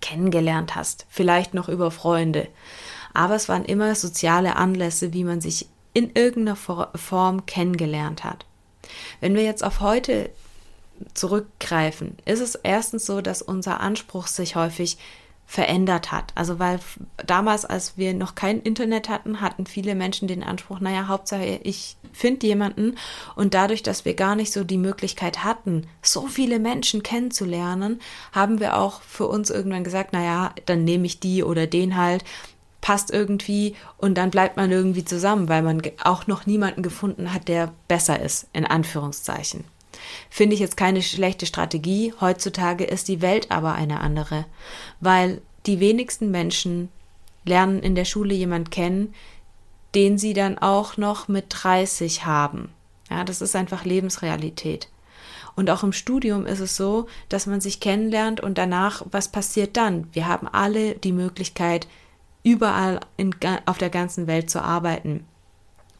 kennengelernt 0.00 0.74
hast, 0.74 1.06
vielleicht 1.08 1.54
noch 1.54 1.68
über 1.68 1.90
Freunde. 1.90 2.48
Aber 3.18 3.34
es 3.34 3.48
waren 3.48 3.64
immer 3.64 3.96
soziale 3.96 4.54
Anlässe, 4.54 5.12
wie 5.12 5.24
man 5.24 5.40
sich 5.40 5.66
in 5.92 6.12
irgendeiner 6.14 6.54
Form 6.94 7.46
kennengelernt 7.46 8.22
hat. 8.22 8.46
Wenn 9.18 9.34
wir 9.34 9.42
jetzt 9.42 9.64
auf 9.64 9.80
heute 9.80 10.30
zurückgreifen, 11.14 12.16
ist 12.26 12.38
es 12.38 12.54
erstens 12.54 13.06
so, 13.06 13.20
dass 13.20 13.42
unser 13.42 13.80
Anspruch 13.80 14.28
sich 14.28 14.54
häufig 14.54 14.98
verändert 15.46 16.12
hat. 16.12 16.30
Also 16.36 16.60
weil 16.60 16.78
damals, 17.26 17.64
als 17.64 17.96
wir 17.96 18.14
noch 18.14 18.36
kein 18.36 18.60
Internet 18.62 19.08
hatten, 19.08 19.40
hatten 19.40 19.66
viele 19.66 19.96
Menschen 19.96 20.28
den 20.28 20.44
Anspruch, 20.44 20.78
naja, 20.78 21.08
Hauptsache 21.08 21.58
ich 21.64 21.96
finde 22.12 22.46
jemanden 22.46 22.94
und 23.34 23.52
dadurch, 23.52 23.82
dass 23.82 24.04
wir 24.04 24.14
gar 24.14 24.36
nicht 24.36 24.52
so 24.52 24.62
die 24.62 24.78
Möglichkeit 24.78 25.42
hatten, 25.42 25.88
so 26.02 26.28
viele 26.28 26.60
Menschen 26.60 27.02
kennenzulernen, 27.02 28.00
haben 28.30 28.60
wir 28.60 28.76
auch 28.76 29.02
für 29.02 29.26
uns 29.26 29.50
irgendwann 29.50 29.82
gesagt, 29.82 30.12
naja, 30.12 30.52
dann 30.66 30.84
nehme 30.84 31.06
ich 31.06 31.18
die 31.18 31.42
oder 31.42 31.66
den 31.66 31.96
halt, 31.96 32.22
passt 32.80 33.10
irgendwie 33.10 33.74
und 33.96 34.16
dann 34.16 34.30
bleibt 34.30 34.56
man 34.56 34.70
irgendwie 34.70 35.04
zusammen, 35.04 35.48
weil 35.48 35.62
man 35.62 35.82
auch 36.02 36.26
noch 36.26 36.46
niemanden 36.46 36.82
gefunden 36.82 37.32
hat, 37.32 37.48
der 37.48 37.72
besser 37.88 38.20
ist, 38.20 38.46
in 38.52 38.64
Anführungszeichen. 38.64 39.64
Finde 40.30 40.54
ich 40.54 40.60
jetzt 40.60 40.76
keine 40.76 41.02
schlechte 41.02 41.46
Strategie. 41.46 42.14
Heutzutage 42.20 42.84
ist 42.84 43.08
die 43.08 43.20
Welt 43.20 43.50
aber 43.50 43.74
eine 43.74 44.00
andere, 44.00 44.46
weil 45.00 45.40
die 45.66 45.80
wenigsten 45.80 46.30
Menschen 46.30 46.88
lernen 47.44 47.80
in 47.80 47.94
der 47.94 48.04
Schule 48.04 48.34
jemand 48.34 48.70
kennen, 48.70 49.14
den 49.94 50.18
sie 50.18 50.34
dann 50.34 50.58
auch 50.58 50.96
noch 50.96 51.28
mit 51.28 51.46
30 51.48 52.24
haben. 52.24 52.70
Ja, 53.10 53.24
das 53.24 53.40
ist 53.40 53.56
einfach 53.56 53.84
Lebensrealität. 53.84 54.88
Und 55.56 55.70
auch 55.70 55.82
im 55.82 55.92
Studium 55.92 56.46
ist 56.46 56.60
es 56.60 56.76
so, 56.76 57.08
dass 57.28 57.46
man 57.46 57.60
sich 57.60 57.80
kennenlernt 57.80 58.40
und 58.40 58.58
danach, 58.58 59.02
was 59.10 59.28
passiert 59.28 59.76
dann? 59.76 60.06
Wir 60.12 60.28
haben 60.28 60.46
alle 60.46 60.94
die 60.94 61.12
Möglichkeit, 61.12 61.88
überall 62.48 63.00
in, 63.16 63.34
auf 63.66 63.78
der 63.78 63.90
ganzen 63.90 64.26
Welt 64.26 64.48
zu 64.48 64.62
arbeiten. 64.62 65.24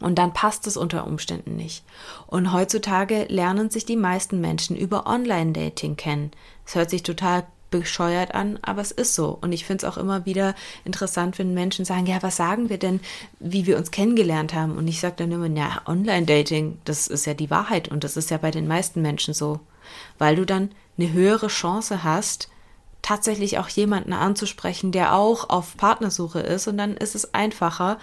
Und 0.00 0.18
dann 0.18 0.32
passt 0.32 0.66
es 0.66 0.76
unter 0.76 1.06
Umständen 1.06 1.56
nicht. 1.56 1.84
Und 2.26 2.52
heutzutage 2.52 3.24
lernen 3.28 3.68
sich 3.68 3.84
die 3.84 3.96
meisten 3.96 4.40
Menschen 4.40 4.76
über 4.76 5.06
Online-Dating 5.06 5.96
kennen. 5.96 6.30
Es 6.64 6.76
hört 6.76 6.90
sich 6.90 7.02
total 7.02 7.44
bescheuert 7.70 8.34
an, 8.34 8.58
aber 8.62 8.80
es 8.80 8.92
ist 8.92 9.14
so. 9.14 9.36
Und 9.40 9.52
ich 9.52 9.66
finde 9.66 9.84
es 9.84 9.92
auch 9.92 9.98
immer 9.98 10.24
wieder 10.24 10.54
interessant, 10.84 11.38
wenn 11.38 11.52
Menschen 11.52 11.84
sagen, 11.84 12.06
ja, 12.06 12.22
was 12.22 12.36
sagen 12.36 12.70
wir 12.70 12.78
denn, 12.78 13.00
wie 13.40 13.66
wir 13.66 13.76
uns 13.76 13.90
kennengelernt 13.90 14.54
haben? 14.54 14.78
Und 14.78 14.88
ich 14.88 15.00
sage 15.00 15.16
dann 15.18 15.32
immer, 15.32 15.48
ja, 15.48 15.82
Online-Dating, 15.84 16.78
das 16.84 17.08
ist 17.08 17.26
ja 17.26 17.34
die 17.34 17.50
Wahrheit 17.50 17.88
und 17.88 18.04
das 18.04 18.16
ist 18.16 18.30
ja 18.30 18.38
bei 18.38 18.52
den 18.52 18.68
meisten 18.68 19.02
Menschen 19.02 19.34
so. 19.34 19.60
Weil 20.16 20.36
du 20.36 20.46
dann 20.46 20.70
eine 20.96 21.12
höhere 21.12 21.48
Chance 21.48 22.04
hast, 22.04 22.48
tatsächlich 23.02 23.58
auch 23.58 23.68
jemanden 23.68 24.12
anzusprechen, 24.12 24.92
der 24.92 25.14
auch 25.14 25.48
auf 25.50 25.76
Partnersuche 25.76 26.40
ist 26.40 26.68
und 26.68 26.78
dann 26.78 26.96
ist 26.96 27.14
es 27.14 27.34
einfacher, 27.34 27.98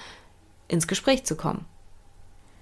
ins 0.67 0.87
Gespräch 0.87 1.25
zu 1.25 1.35
kommen. 1.35 1.65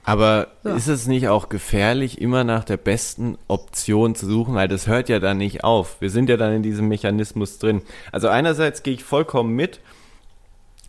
Aber 0.05 0.47
ja. 0.63 0.75
ist 0.75 0.87
es 0.87 1.07
nicht 1.07 1.29
auch 1.29 1.47
gefährlich, 1.47 2.19
immer 2.19 2.43
nach 2.43 2.65
der 2.65 2.77
besten 2.77 3.37
Option 3.47 4.15
zu 4.15 4.25
suchen? 4.25 4.53
Weil 4.53 4.67
das 4.67 4.87
hört 4.87 5.07
ja 5.07 5.19
dann 5.19 5.37
nicht 5.37 5.63
auf. 5.63 6.01
Wir 6.01 6.09
sind 6.09 6.29
ja 6.29 6.35
dann 6.35 6.53
in 6.53 6.63
diesem 6.63 6.89
Mechanismus 6.89 7.57
drin. 7.57 7.81
Also 8.11 8.27
einerseits 8.27 8.83
gehe 8.83 8.95
ich 8.95 9.03
vollkommen 9.03 9.55
mit. 9.55 9.79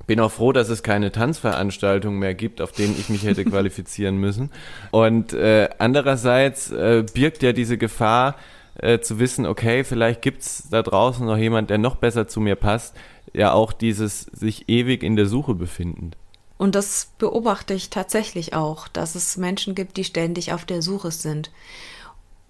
Bin 0.06 0.20
auch 0.20 0.32
froh, 0.32 0.52
dass 0.52 0.68
es 0.68 0.82
keine 0.82 1.12
Tanzveranstaltungen 1.12 2.18
mehr 2.18 2.34
gibt, 2.34 2.60
auf 2.60 2.72
denen 2.72 2.96
ich 2.98 3.08
mich 3.08 3.24
hätte 3.24 3.44
qualifizieren 3.44 4.16
müssen. 4.16 4.50
Und 4.90 5.32
äh, 5.32 5.70
andererseits 5.78 6.72
äh, 6.72 7.04
birgt 7.14 7.42
ja 7.42 7.52
diese 7.52 7.78
Gefahr, 7.78 8.34
äh, 8.76 9.00
zu 9.00 9.18
wissen, 9.18 9.46
okay, 9.46 9.84
vielleicht 9.84 10.22
gibt's 10.22 10.68
da 10.70 10.82
draußen 10.82 11.24
noch 11.26 11.36
jemand, 11.36 11.70
der 11.70 11.78
noch 11.78 11.96
besser 11.96 12.28
zu 12.28 12.40
mir 12.40 12.56
passt, 12.56 12.94
ja 13.32 13.52
auch 13.52 13.72
dieses 13.72 14.22
sich 14.22 14.68
ewig 14.68 15.02
in 15.02 15.16
der 15.16 15.26
Suche 15.26 15.54
befinden. 15.54 16.12
Und 16.56 16.74
das 16.74 17.10
beobachte 17.18 17.74
ich 17.74 17.90
tatsächlich 17.90 18.54
auch, 18.54 18.88
dass 18.88 19.14
es 19.14 19.36
Menschen 19.36 19.74
gibt, 19.74 19.96
die 19.96 20.04
ständig 20.04 20.52
auf 20.52 20.64
der 20.64 20.82
Suche 20.82 21.10
sind. 21.10 21.50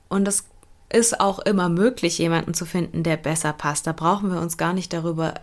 Und 0.08 0.28
es 0.28 0.44
ist 0.92 1.20
auch 1.20 1.38
immer 1.40 1.68
möglich, 1.68 2.18
jemanden 2.18 2.54
zu 2.54 2.66
finden, 2.66 3.02
der 3.02 3.16
besser 3.16 3.52
passt. 3.52 3.86
Da 3.86 3.92
brauchen 3.92 4.30
wir 4.30 4.40
uns 4.40 4.56
gar 4.56 4.74
nicht 4.74 4.92
darüber 4.92 5.34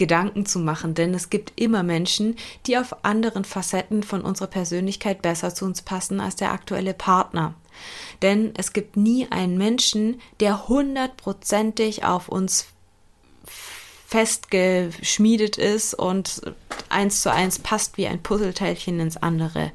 Gedanken 0.00 0.46
zu 0.46 0.58
machen, 0.58 0.94
denn 0.94 1.12
es 1.12 1.28
gibt 1.28 1.52
immer 1.60 1.82
Menschen, 1.82 2.36
die 2.66 2.78
auf 2.78 3.04
anderen 3.04 3.44
Facetten 3.44 4.02
von 4.02 4.22
unserer 4.22 4.48
Persönlichkeit 4.48 5.20
besser 5.20 5.54
zu 5.54 5.66
uns 5.66 5.82
passen 5.82 6.20
als 6.20 6.36
der 6.36 6.52
aktuelle 6.52 6.94
Partner. 6.94 7.54
Denn 8.22 8.54
es 8.56 8.72
gibt 8.72 8.96
nie 8.96 9.28
einen 9.30 9.58
Menschen, 9.58 10.18
der 10.40 10.68
hundertprozentig 10.68 12.02
auf 12.02 12.30
uns 12.30 12.68
festgeschmiedet 14.06 15.58
ist 15.58 15.92
und 15.92 16.40
eins 16.88 17.20
zu 17.20 17.30
eins 17.30 17.58
passt 17.58 17.98
wie 17.98 18.06
ein 18.06 18.22
Puzzleteilchen 18.22 18.98
ins 19.00 19.18
andere. 19.18 19.70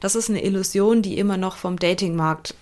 Das 0.00 0.14
ist 0.16 0.28
eine 0.28 0.44
Illusion, 0.44 1.00
die 1.00 1.16
immer 1.16 1.38
noch 1.38 1.56
vom 1.56 1.78
Datingmarkt 1.78 2.54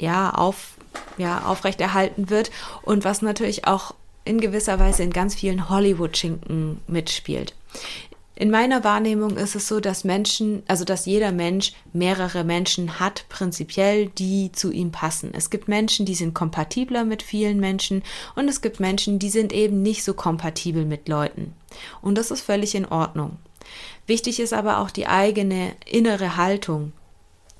ja, 0.00 0.30
auf, 0.30 0.74
ja, 1.18 1.42
aufrechterhalten 1.42 2.30
wird 2.30 2.52
und 2.82 3.02
was 3.04 3.20
natürlich 3.20 3.66
auch 3.66 3.94
in 4.30 4.40
gewisser 4.40 4.78
Weise 4.78 5.02
in 5.02 5.10
ganz 5.10 5.34
vielen 5.34 5.68
Hollywood-Schinken 5.68 6.80
mitspielt. 6.86 7.54
In 8.36 8.50
meiner 8.50 8.84
Wahrnehmung 8.84 9.36
ist 9.36 9.54
es 9.54 9.68
so, 9.68 9.80
dass 9.80 10.04
Menschen, 10.04 10.62
also 10.66 10.84
dass 10.84 11.04
jeder 11.04 11.30
Mensch 11.30 11.72
mehrere 11.92 12.42
Menschen 12.42 12.98
hat, 13.00 13.26
prinzipiell, 13.28 14.06
die 14.06 14.50
zu 14.52 14.70
ihm 14.70 14.92
passen. 14.92 15.32
Es 15.34 15.50
gibt 15.50 15.68
Menschen, 15.68 16.06
die 16.06 16.14
sind 16.14 16.32
kompatibler 16.32 17.04
mit 17.04 17.22
vielen 17.22 17.60
Menschen 17.60 18.02
und 18.36 18.48
es 18.48 18.62
gibt 18.62 18.80
Menschen, 18.80 19.18
die 19.18 19.28
sind 19.28 19.52
eben 19.52 19.82
nicht 19.82 20.04
so 20.04 20.14
kompatibel 20.14 20.86
mit 20.86 21.08
Leuten. 21.08 21.52
Und 22.00 22.16
das 22.16 22.30
ist 22.30 22.40
völlig 22.40 22.74
in 22.74 22.86
Ordnung. 22.86 23.36
Wichtig 24.06 24.40
ist 24.40 24.54
aber 24.54 24.78
auch 24.78 24.90
die 24.90 25.06
eigene 25.06 25.72
innere 25.84 26.38
Haltung. 26.38 26.92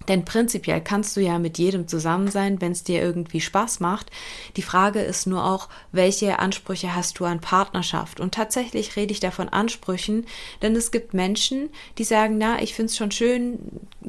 Denn 0.08 0.24
prinzipiell 0.24 0.80
kannst 0.80 1.16
du 1.16 1.20
ja 1.20 1.38
mit 1.38 1.58
jedem 1.58 1.86
zusammen 1.86 2.28
sein, 2.28 2.60
wenn 2.60 2.72
es 2.72 2.82
dir 2.82 3.00
irgendwie 3.00 3.40
Spaß 3.40 3.80
macht. 3.80 4.10
Die 4.56 4.62
Frage 4.62 5.00
ist 5.00 5.26
nur 5.26 5.44
auch, 5.44 5.68
welche 5.92 6.38
Ansprüche 6.38 6.94
hast 6.94 7.18
du 7.18 7.26
an 7.26 7.40
Partnerschaft? 7.40 8.18
Und 8.18 8.34
tatsächlich 8.34 8.96
rede 8.96 9.12
ich 9.12 9.20
davon 9.20 9.48
Ansprüchen, 9.48 10.26
denn 10.62 10.74
es 10.74 10.90
gibt 10.90 11.14
Menschen, 11.14 11.68
die 11.98 12.04
sagen, 12.04 12.38
na, 12.38 12.60
ich 12.62 12.74
finde 12.74 12.90
es 12.90 12.96
schon 12.96 13.10
schön, 13.10 13.58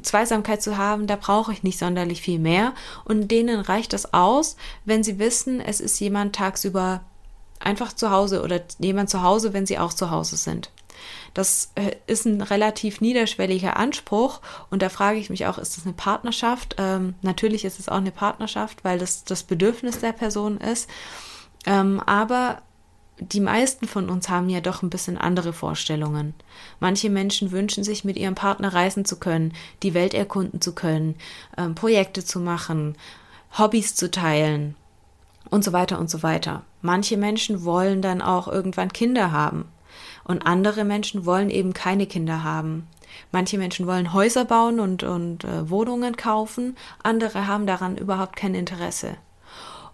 Zweisamkeit 0.02 0.62
zu 0.62 0.76
haben, 0.76 1.06
da 1.06 1.16
brauche 1.16 1.52
ich 1.52 1.62
nicht 1.62 1.78
sonderlich 1.78 2.22
viel 2.22 2.38
mehr. 2.38 2.74
Und 3.04 3.30
denen 3.30 3.60
reicht 3.60 3.92
das 3.92 4.12
aus, 4.12 4.56
wenn 4.84 5.04
sie 5.04 5.18
wissen, 5.18 5.60
es 5.60 5.80
ist 5.80 6.00
jemand 6.00 6.34
tagsüber 6.34 7.02
einfach 7.60 7.92
zu 7.92 8.10
Hause 8.10 8.42
oder 8.42 8.60
jemand 8.78 9.10
zu 9.10 9.22
Hause, 9.22 9.52
wenn 9.52 9.66
sie 9.66 9.78
auch 9.78 9.92
zu 9.92 10.10
Hause 10.10 10.36
sind. 10.36 10.70
Das 11.34 11.72
äh, 11.74 11.96
ist 12.06 12.26
ein 12.26 12.40
relativ 12.42 13.00
niederschwelliger 13.00 13.76
Anspruch 13.76 14.40
und 14.70 14.82
da 14.82 14.88
frage 14.88 15.18
ich 15.18 15.30
mich 15.30 15.46
auch, 15.46 15.58
ist 15.58 15.76
das 15.76 15.84
eine 15.84 15.94
Partnerschaft? 15.94 16.76
Ähm, 16.78 17.14
natürlich 17.22 17.64
ist 17.64 17.80
es 17.80 17.88
auch 17.88 17.96
eine 17.96 18.10
Partnerschaft, 18.10 18.84
weil 18.84 18.98
das 18.98 19.24
das 19.24 19.42
Bedürfnis 19.42 20.00
der 20.00 20.12
Person 20.12 20.58
ist. 20.58 20.90
Ähm, 21.64 22.00
aber 22.00 22.62
die 23.18 23.40
meisten 23.40 23.86
von 23.86 24.10
uns 24.10 24.28
haben 24.28 24.48
ja 24.48 24.60
doch 24.60 24.82
ein 24.82 24.90
bisschen 24.90 25.16
andere 25.16 25.52
Vorstellungen. 25.52 26.34
Manche 26.80 27.08
Menschen 27.08 27.52
wünschen 27.52 27.84
sich, 27.84 28.04
mit 28.04 28.16
ihrem 28.16 28.34
Partner 28.34 28.74
reisen 28.74 29.04
zu 29.04 29.18
können, 29.18 29.54
die 29.82 29.94
Welt 29.94 30.14
erkunden 30.14 30.60
zu 30.60 30.74
können, 30.74 31.16
ähm, 31.56 31.74
Projekte 31.74 32.24
zu 32.24 32.40
machen, 32.40 32.96
Hobbys 33.56 33.94
zu 33.94 34.10
teilen 34.10 34.74
und 35.50 35.64
so 35.64 35.72
weiter 35.72 35.98
und 35.98 36.10
so 36.10 36.22
weiter. 36.22 36.62
Manche 36.80 37.16
Menschen 37.16 37.64
wollen 37.64 38.02
dann 38.02 38.22
auch 38.22 38.48
irgendwann 38.48 38.92
Kinder 38.92 39.30
haben 39.30 39.66
und 40.24 40.46
andere 40.46 40.84
Menschen 40.84 41.26
wollen 41.26 41.50
eben 41.50 41.72
keine 41.72 42.06
Kinder 42.06 42.44
haben. 42.44 42.88
Manche 43.30 43.58
Menschen 43.58 43.86
wollen 43.86 44.12
Häuser 44.12 44.44
bauen 44.44 44.80
und, 44.80 45.02
und 45.02 45.44
äh, 45.44 45.68
Wohnungen 45.68 46.16
kaufen, 46.16 46.76
andere 47.02 47.46
haben 47.46 47.66
daran 47.66 47.96
überhaupt 47.96 48.36
kein 48.36 48.54
Interesse. 48.54 49.16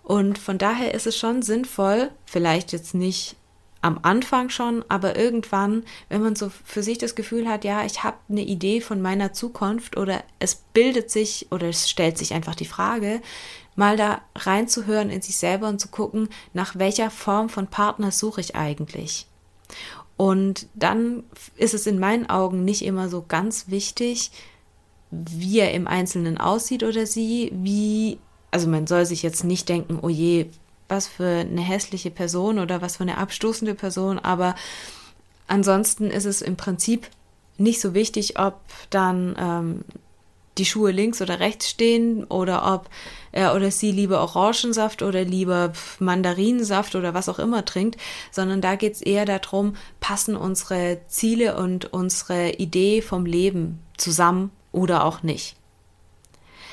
Und 0.03 0.39
von 0.39 0.57
daher 0.57 0.95
ist 0.95 1.07
es 1.07 1.17
schon 1.19 1.43
sinnvoll, 1.43 2.11
vielleicht 2.25 2.73
jetzt 2.73 2.95
nicht 2.95 3.37
am 3.81 4.01
Anfang 4.03 4.51
schon, 4.51 4.85
aber 4.89 5.17
irgendwann, 5.17 5.85
wenn 6.09 6.23
man 6.23 6.35
so 6.35 6.51
für 6.65 6.83
sich 6.83 6.99
das 6.99 7.15
Gefühl 7.15 7.49
hat, 7.49 7.65
ja, 7.65 7.85
ich 7.85 8.03
habe 8.03 8.17
eine 8.29 8.43
Idee 8.43 8.81
von 8.81 9.01
meiner 9.01 9.33
Zukunft 9.33 9.97
oder 9.97 10.25
es 10.41 10.57
bildet 10.57 11.11
sich 11.11 11.47
oder 11.51 11.69
es 11.69 11.89
stellt 11.89 12.19
sich 12.19 12.35
einfach 12.35 12.55
die 12.55 12.65
Frage, 12.65 13.21
mal 13.77 13.97
da 13.97 14.23
reinzuhören 14.35 15.11
in 15.11 15.23
sich 15.23 15.37
selber 15.37 15.69
und 15.69 15.81
zu 15.81 15.89
gucken, 15.89 16.29
nach 16.53 16.77
welcher 16.77 17.11
Form 17.11 17.49
von 17.49 17.69
Partner 17.69 18.11
suche 18.11 18.41
ich 18.41 18.57
eigentlich. 18.57 19.29
Und 20.19 20.67
dann 20.75 21.25
ist 21.57 21.73
es 21.73 21.87
in 21.87 21.99
meinen 21.99 22.29
Augen 22.29 22.65
nicht 22.65 22.85
immer 22.85 23.09
so 23.09 23.25
ganz 23.27 23.69
wichtig, 23.69 24.31
wie 25.11 25.61
er 25.61 25.73
im 25.73 25.87
Einzelnen 25.87 26.37
aussieht 26.37 26.83
oder 26.83 27.07
sie, 27.07 27.51
wie 27.55 28.19
also 28.51 28.69
man 28.69 28.87
soll 28.87 29.07
sich 29.07 29.23
jetzt 29.23 29.45
nicht 29.45 29.69
denken, 29.69 29.99
oh 30.03 30.09
je, 30.09 30.47
was 30.89 31.07
für 31.07 31.41
eine 31.41 31.61
hässliche 31.61 32.11
Person 32.11 32.59
oder 32.59 32.81
was 32.81 32.97
für 32.97 33.03
eine 33.03 33.19
abstoßende 33.19 33.75
Person, 33.75 34.19
aber 34.19 34.55
ansonsten 35.47 36.11
ist 36.11 36.25
es 36.25 36.41
im 36.43 36.57
Prinzip 36.57 37.09
nicht 37.59 37.81
so 37.81 37.93
wichtig, 37.93 38.39
ob 38.39 38.61
dann 38.91 39.37
ähm, 39.39 39.85
die 40.59 40.65
Schuhe 40.65 40.91
links 40.91 41.23
oder 41.23 41.41
rechts 41.41 41.69
stehen 41.69 42.25
oder 42.25 42.73
ob 42.75 42.91
er 43.33 43.55
oder 43.55 43.71
sie 43.71 43.93
lieber 43.93 44.21
Orangensaft 44.21 45.03
oder 45.03 45.25
lieber 45.25 45.73
Mandarinensaft 45.99 46.95
oder 46.95 47.15
was 47.15 47.29
auch 47.29 47.39
immer 47.39 47.65
trinkt, 47.65 48.01
sondern 48.31 48.61
da 48.61 48.75
geht 48.75 48.95
es 48.95 49.03
eher 49.03 49.25
darum, 49.25 49.77
passen 50.01 50.37
unsere 50.37 51.01
Ziele 51.09 51.57
und 51.57 51.93
unsere 51.93 52.53
Idee 52.53 53.03
vom 53.03 53.27
Leben 53.27 53.81
zusammen 53.97 54.51
oder 54.73 55.05
auch 55.05 55.23
nicht. 55.23 55.57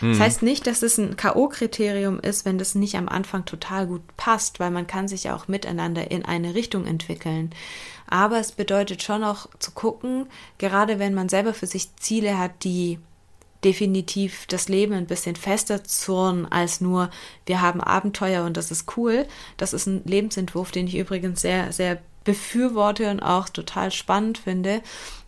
Das 0.01 0.17
mhm. 0.17 0.19
heißt 0.19 0.41
nicht, 0.43 0.67
dass 0.67 0.81
es 0.81 0.97
ein 0.97 1.15
K.O.-Kriterium 1.15 2.19
ist, 2.19 2.45
wenn 2.45 2.57
das 2.57 2.75
nicht 2.75 2.95
am 2.95 3.07
Anfang 3.07 3.45
total 3.45 3.87
gut 3.87 4.01
passt, 4.17 4.59
weil 4.59 4.71
man 4.71 4.87
kann 4.87 5.07
sich 5.07 5.25
ja 5.25 5.35
auch 5.35 5.47
miteinander 5.47 6.11
in 6.11 6.25
eine 6.25 6.53
Richtung 6.53 6.85
entwickeln. 6.85 7.51
Aber 8.07 8.39
es 8.39 8.51
bedeutet 8.51 9.03
schon 9.03 9.23
auch 9.23 9.47
zu 9.59 9.71
gucken, 9.71 10.27
gerade 10.57 10.99
wenn 10.99 11.13
man 11.13 11.29
selber 11.29 11.53
für 11.53 11.67
sich 11.67 11.95
Ziele 11.95 12.37
hat, 12.37 12.63
die 12.63 12.99
definitiv 13.65 14.45
das 14.47 14.69
Leben 14.69 14.93
ein 14.93 15.07
bisschen 15.07 15.35
fester 15.35 15.83
zurren 15.83 16.45
als 16.49 16.79
nur, 16.79 17.09
wir 17.45 17.61
haben 17.61 17.81
Abenteuer 17.81 18.45
und 18.45 18.55
das 18.55 18.71
ist 18.71 18.95
cool. 18.95 19.25
Das 19.57 19.73
ist 19.73 19.87
ein 19.87 20.03
Lebensentwurf, 20.05 20.71
den 20.71 20.87
ich 20.87 20.95
übrigens 20.95 21.41
sehr, 21.41 21.73
sehr 21.73 21.99
befürworte 22.23 23.09
und 23.09 23.21
auch 23.21 23.49
total 23.49 23.91
spannend 23.91 24.37
finde. 24.37 24.81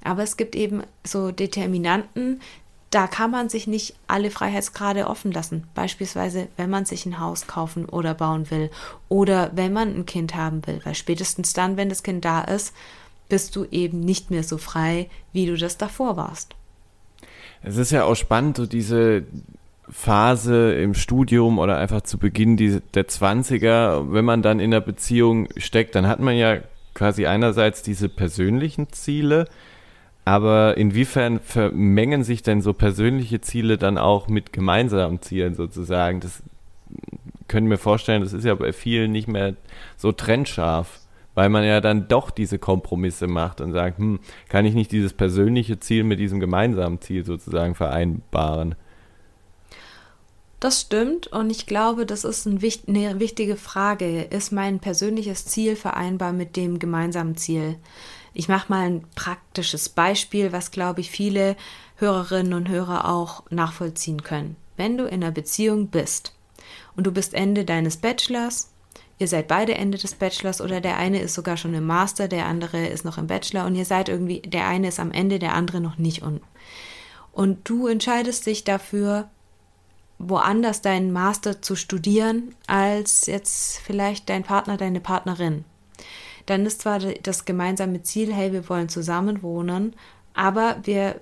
Aber 0.03 0.23
es 0.23 0.37
gibt 0.37 0.55
eben 0.55 0.83
so 1.03 1.31
Determinanten, 1.31 2.41
da 2.89 3.07
kann 3.07 3.31
man 3.31 3.49
sich 3.49 3.67
nicht 3.67 3.95
alle 4.07 4.31
Freiheitsgrade 4.31 5.07
offen 5.07 5.31
lassen. 5.31 5.67
Beispielsweise, 5.75 6.47
wenn 6.55 6.69
man 6.69 6.85
sich 6.85 7.05
ein 7.05 7.19
Haus 7.19 7.47
kaufen 7.47 7.85
oder 7.85 8.13
bauen 8.13 8.49
will 8.49 8.69
oder 9.09 9.51
wenn 9.53 9.73
man 9.73 9.93
ein 9.93 10.05
Kind 10.05 10.35
haben 10.35 10.65
will, 10.65 10.79
weil 10.83 10.95
spätestens 10.95 11.53
dann, 11.53 11.75
wenn 11.75 11.89
das 11.89 12.03
Kind 12.03 12.23
da 12.23 12.41
ist, 12.41 12.73
bist 13.29 13.55
du 13.55 13.65
eben 13.71 13.99
nicht 13.99 14.31
mehr 14.31 14.43
so 14.43 14.57
frei, 14.57 15.09
wie 15.33 15.45
du 15.45 15.57
das 15.57 15.77
davor 15.77 16.15
warst. 16.15 16.55
Es 17.67 17.77
ist 17.77 17.91
ja 17.91 18.05
auch 18.05 18.15
spannend, 18.15 18.57
so 18.57 18.65
diese 18.65 19.23
Phase 19.89 20.73
im 20.73 20.93
Studium 20.93 21.59
oder 21.59 21.77
einfach 21.77 22.01
zu 22.01 22.17
Beginn 22.17 22.57
der 22.57 23.07
20er, 23.07 24.11
wenn 24.11 24.25
man 24.25 24.41
dann 24.41 24.59
in 24.59 24.73
einer 24.73 24.81
Beziehung 24.81 25.47
steckt, 25.57 25.95
dann 25.95 26.07
hat 26.07 26.19
man 26.19 26.35
ja 26.35 26.57
quasi 26.93 27.25
einerseits 27.25 27.83
diese 27.83 28.09
persönlichen 28.09 28.91
Ziele, 28.91 29.47
aber 30.25 30.77
inwiefern 30.77 31.39
vermengen 31.39 32.23
sich 32.23 32.41
denn 32.41 32.61
so 32.61 32.73
persönliche 32.73 33.39
Ziele 33.41 33.77
dann 33.77 33.97
auch 33.97 34.27
mit 34.27 34.51
gemeinsamen 34.51 35.21
Zielen 35.21 35.55
sozusagen? 35.55 36.19
Das 36.19 36.43
können 37.47 37.69
wir 37.69 37.77
vorstellen, 37.77 38.23
das 38.23 38.33
ist 38.33 38.45
ja 38.45 38.55
bei 38.55 38.73
vielen 38.73 39.11
nicht 39.11 39.27
mehr 39.27 39.55
so 39.95 40.11
trennscharf, 40.11 40.99
weil 41.37 41.49
man 41.49 41.63
ja 41.63 41.81
dann 41.81 42.07
doch 42.07 42.31
diese 42.31 42.57
Kompromisse 42.57 43.27
macht 43.27 43.61
und 43.61 43.71
sagt, 43.71 43.99
hm, 43.99 44.19
kann 44.49 44.65
ich 44.65 44.73
nicht 44.73 44.91
dieses 44.91 45.13
persönliche 45.13 45.79
Ziel 45.79 46.03
mit 46.03 46.19
diesem 46.19 46.39
gemeinsamen 46.39 46.99
Ziel 46.99 47.23
sozusagen 47.23 47.75
vereinbaren? 47.75 48.73
Das 50.59 50.81
stimmt 50.81 51.27
und 51.27 51.51
ich 51.51 51.67
glaube, 51.67 52.07
das 52.07 52.23
ist 52.23 52.47
ein, 52.47 52.59
eine 52.87 53.19
wichtige 53.19 53.55
Frage. 53.55 54.23
Ist 54.23 54.51
mein 54.51 54.79
persönliches 54.79 55.45
Ziel 55.45 55.75
vereinbar 55.75 56.33
mit 56.33 56.55
dem 56.55 56.79
gemeinsamen 56.79 57.37
Ziel? 57.37 57.75
Ich 58.33 58.49
mache 58.49 58.71
mal 58.71 58.87
ein 58.87 59.03
praktisches 59.13 59.89
Beispiel, 59.89 60.51
was, 60.51 60.71
glaube 60.71 61.01
ich, 61.01 61.11
viele 61.11 61.55
Hörerinnen 61.97 62.55
und 62.55 62.67
Hörer 62.67 63.13
auch 63.13 63.43
nachvollziehen 63.51 64.23
können. 64.23 64.55
Wenn 64.75 64.97
du 64.97 65.03
in 65.03 65.23
einer 65.23 65.31
Beziehung 65.31 65.89
bist 65.89 66.33
und 66.95 67.05
du 67.05 67.11
bist 67.11 67.35
Ende 67.35 67.63
deines 67.63 67.97
Bachelors, 67.97 68.71
ihr 69.19 69.27
seid 69.27 69.47
beide 69.47 69.75
Ende 69.75 69.97
des 69.97 70.15
Bachelors 70.15 70.61
oder 70.61 70.81
der 70.81 70.97
eine 70.97 71.19
ist 71.19 71.33
sogar 71.33 71.57
schon 71.57 71.73
im 71.73 71.85
Master, 71.85 72.27
der 72.27 72.45
andere 72.45 72.87
ist 72.87 73.05
noch 73.05 73.17
im 73.17 73.27
Bachelor 73.27 73.65
und 73.65 73.75
ihr 73.75 73.85
seid 73.85 74.09
irgendwie, 74.09 74.41
der 74.41 74.67
eine 74.67 74.89
ist 74.89 74.99
am 74.99 75.11
Ende, 75.11 75.39
der 75.39 75.53
andere 75.53 75.81
noch 75.81 75.97
nicht. 75.97 76.21
Und, 76.21 76.41
und 77.31 77.67
du 77.69 77.87
entscheidest 77.87 78.45
dich 78.45 78.63
dafür, 78.63 79.29
woanders 80.19 80.81
deinen 80.81 81.11
Master 81.11 81.61
zu 81.61 81.75
studieren, 81.75 82.55
als 82.65 83.27
jetzt 83.27 83.79
vielleicht 83.79 84.29
dein 84.29 84.43
Partner, 84.43 84.77
deine 84.77 84.99
Partnerin 84.99 85.63
dann 86.47 86.65
ist 86.65 86.81
zwar 86.81 86.99
das 86.99 87.45
gemeinsame 87.45 88.01
Ziel, 88.01 88.33
hey, 88.33 88.51
wir 88.53 88.67
wollen 88.69 88.89
zusammen 88.89 89.43
wohnen, 89.43 89.93
aber 90.33 90.77
wir 90.83 91.19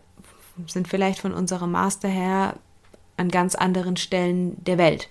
sind 0.67 0.87
vielleicht 0.87 1.19
von 1.19 1.33
unserem 1.33 1.71
Master 1.71 2.07
her 2.07 2.57
an 3.17 3.29
ganz 3.29 3.55
anderen 3.55 3.97
Stellen 3.97 4.63
der 4.63 4.77
Welt. 4.77 5.09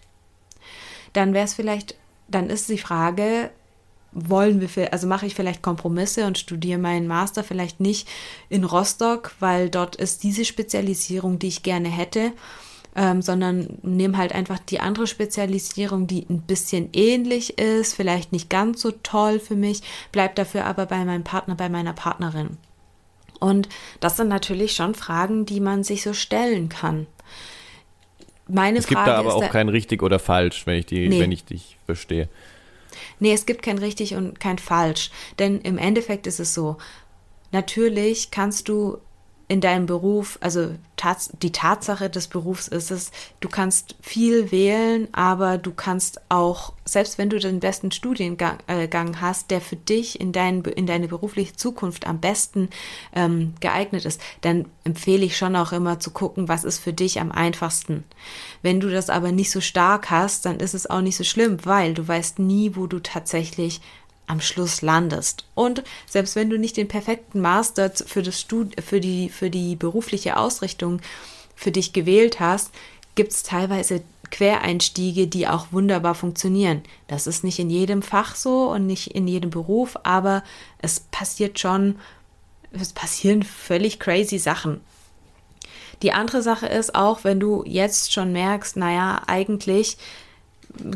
Dann 1.13 1.35
wäre 1.35 1.45
es 1.45 1.55
vielleicht, 1.55 1.97
dann 2.35 2.51
ist 2.51 2.69
die 2.69 2.79
Frage, 2.79 3.51
wollen 4.13 4.61
wir, 4.61 4.93
also 4.93 5.07
mache 5.07 5.27
ich 5.27 5.35
vielleicht 5.35 5.63
Kompromisse 5.63 6.27
und 6.27 6.39
studiere 6.39 6.79
meinen 6.79 7.07
Master 7.07 7.43
vielleicht 7.43 7.81
nicht 7.81 8.09
in 8.49 8.65
Rostock, 8.65 9.33
weil 9.41 9.71
dort 9.71 9.97
ist 9.97 10.23
diese 10.23 10.45
Spezialisierung, 10.45 11.39
die 11.39 11.49
ich 11.49 11.63
gerne 11.63 11.89
hätte 11.89 12.33
ähm, 12.97 13.23
sondern 13.23 13.79
nehme 13.83 14.17
halt 14.17 14.35
einfach 14.35 14.59
die 14.59 14.81
andere 14.81 15.07
Spezialisierung, 15.07 16.07
die 16.07 16.27
ein 16.29 16.43
bisschen 16.43 16.91
ähnlich 16.93 17.59
ist, 17.59 17.95
vielleicht 17.95 18.33
nicht 18.33 18.51
ganz 18.51 18.81
so 18.81 18.93
toll 19.03 19.41
für 19.41 19.57
mich, 19.57 19.83
bleib 20.13 20.37
dafür 20.37 20.65
aber 20.65 20.87
bei 20.87 21.05
meinem 21.05 21.25
Partner, 21.25 21.55
bei 21.55 21.69
meiner 21.69 21.93
Partnerin. 21.93 22.57
Und 23.41 23.69
das 24.01 24.17
sind 24.17 24.29
natürlich 24.29 24.75
schon 24.75 24.95
Fragen, 24.95 25.45
die 25.45 25.61
man 25.61 25.83
sich 25.83 26.03
so 26.03 26.13
stellen 26.13 26.69
kann. 26.69 27.07
Meine 28.47 28.79
es 28.79 28.87
gibt 28.87 28.99
Frage 28.99 29.11
da 29.13 29.19
aber 29.19 29.35
auch 29.35 29.41
da, 29.41 29.49
kein 29.49 29.69
richtig 29.69 30.03
oder 30.03 30.19
falsch, 30.19 30.67
wenn 30.67 30.79
ich, 30.79 30.87
die, 30.87 31.09
nee. 31.09 31.21
wenn 31.21 31.33
ich 31.33 31.45
dich 31.45 31.79
verstehe. 31.87 32.29
Nee, 33.19 33.33
es 33.33 33.47
gibt 33.47 33.63
kein 33.63 33.79
richtig 33.79 34.15
und 34.15 34.39
kein 34.39 34.59
falsch. 34.59 35.11
Denn 35.39 35.61
im 35.61 35.79
Endeffekt 35.79 36.27
ist 36.27 36.41
es 36.41 36.55
so, 36.55 36.77
natürlich 37.53 38.31
kannst 38.31 38.69
du 38.69 38.99
in 39.47 39.61
deinem 39.61 39.87
Beruf, 39.87 40.39
also 40.41 40.75
tats 40.97 41.31
die 41.43 41.53
Tatsache 41.53 42.09
des 42.09 42.29
Berufs 42.29 42.67
ist 42.67 42.91
es, 42.91 43.11
du 43.41 43.49
kannst 43.49 43.95
viel 44.01 44.51
wählen, 44.51 45.09
aber 45.13 45.59
du 45.59 45.73
kannst 45.73 46.21
auch, 46.31 46.73
selbst 46.87 47.19
wenn 47.19 47.29
du 47.29 47.39
den 47.39 47.61
besten 47.61 47.93
Studiengang 47.93 48.59
äh, 48.67 48.89
hast, 49.21 49.51
der 49.51 49.61
für 49.61 49.77
dich 49.77 50.19
in, 50.19 50.33
dein, 50.33 50.63
in 50.63 50.87
deine 50.87 51.09
berufliche 51.09 51.57
Zukunft 51.57 52.07
am 52.07 52.21
besten 52.21 52.71
ähm, 53.15 53.55
geeignet 53.61 54.07
ist, 54.07 54.21
dann 54.41 54.67
empfehle 54.85 55.27
ich 55.27 55.37
schon 55.37 55.57
auch 55.57 55.73
immer 55.73 56.01
zu 56.01 56.11
gucken, 56.11 56.49
was 56.49 56.65
ist 56.65 56.79
für 56.79 56.95
dich 56.95 57.21
am 57.21 57.31
einfachsten. 57.31 58.05
Wenn 58.63 58.81
du 58.81 58.89
das 58.89 59.11
aber 59.11 59.31
nicht 59.31 59.51
so 59.51 59.61
stark 59.61 60.11
hast, 60.11 60.47
dann 60.47 60.59
ist 60.59 60.75
es 60.75 60.89
auch 60.89 61.03
nicht 61.03 61.17
so 61.17 61.25
schlimm, 61.25 61.59
weil 61.65 61.93
du 61.93 62.07
weißt 62.07 62.39
nie, 62.39 62.77
wo 62.77 62.87
du 62.87 63.01
tatsächlich 63.01 63.83
am 64.27 64.41
Schluss 64.41 64.83
landest. 64.83 65.45
Und 65.55 65.83
selbst 66.07 66.37
wenn 66.37 66.51
du 66.51 66.59
nicht 66.59 66.77
den 66.77 66.89
perfekten 66.89 67.41
Master 67.41 67.91
für, 67.91 68.23
das 68.23 68.41
Stud 68.41 68.81
für, 68.83 69.01
die, 69.01 69.29
für 69.29 69.51
die 69.51 69.77
berufliche 69.77 70.37
Ausrichtung 70.37 71.01
für 71.55 71.71
dich 71.71 71.93
gewählt 71.93 72.41
hast, 72.41 72.71
gibt 73.15 73.33
es 73.33 73.43
teilweise 73.43 74.03
Quereinstiege, 74.31 75.27
die 75.29 75.47
auch 75.47 75.67
wunderbar 75.71 76.15
funktionieren. 76.15 76.83
Das 77.07 77.27
ist 77.27 77.45
nicht 77.45 77.59
in 77.59 77.71
jedem 77.71 78.03
Fach 78.03 78.35
so 78.35 78.71
und 78.71 78.87
nicht 78.87 79.09
in 79.09 79.29
jedem 79.29 79.51
Beruf, 79.51 79.97
aber 80.03 80.43
es 80.79 81.01
passiert 81.01 81.61
schon 81.61 81.97
es 82.81 82.93
passieren 82.93 83.43
völlig 83.43 84.01
crazy 84.01 84.39
Sachen. 84.39 84.81
Die 86.03 86.13
andere 86.13 86.43
Sache 86.43 86.67
ist 86.67 86.95
auch, 86.95 87.25
wenn 87.25 87.41
du 87.41 87.63
jetzt 87.67 88.13
schon 88.13 88.33
merkst, 88.33 88.77
naja, 88.77 89.23
eigentlich 89.27 89.97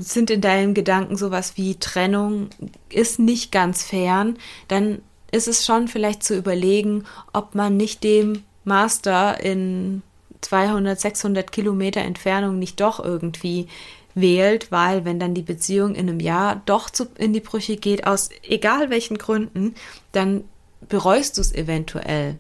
sind 0.01 0.31
in 0.31 0.41
deinen 0.41 0.75
Gedanken 0.75 1.17
sowas 1.17 1.57
wie 1.57 1.77
Trennung 1.77 2.51
ist 2.89 3.19
nicht 3.19 3.53
ganz 3.53 3.83
fern, 3.83 4.39
dann 4.69 5.01
ist 5.31 5.49
es 5.49 5.65
schon 5.65 5.89
vielleicht 5.89 6.23
zu 6.23 6.37
überlegen, 6.37 7.05
ob 7.33 7.55
man 7.55 7.77
nicht 7.77 8.03
dem 8.03 8.43
Master 8.65 9.43
in 9.43 10.03
200, 10.41 10.99
600 10.99 11.53
Kilometer 11.53 12.01
Entfernung 12.01 12.59
nicht 12.59 12.81
doch 12.81 13.05
irgendwie 13.05 13.69
wählt, 14.15 14.73
weil 14.73 15.05
wenn 15.05 15.19
dann 15.19 15.35
die 15.35 15.43
Beziehung 15.43 15.95
in 15.95 16.09
einem 16.09 16.21
Jahr 16.21 16.63
doch 16.67 16.91
zu, 16.91 17.07
in 17.19 17.33
die 17.33 17.41
Brüche 17.41 17.77
geht, 17.77 18.07
aus 18.07 18.31
egal 18.43 18.91
welchen 18.91 19.19
Gründen, 19.19 19.75
dann 20.13 20.45
bereust 20.89 21.37
du 21.37 21.41
es 21.41 21.55
eventuell. 21.55 22.39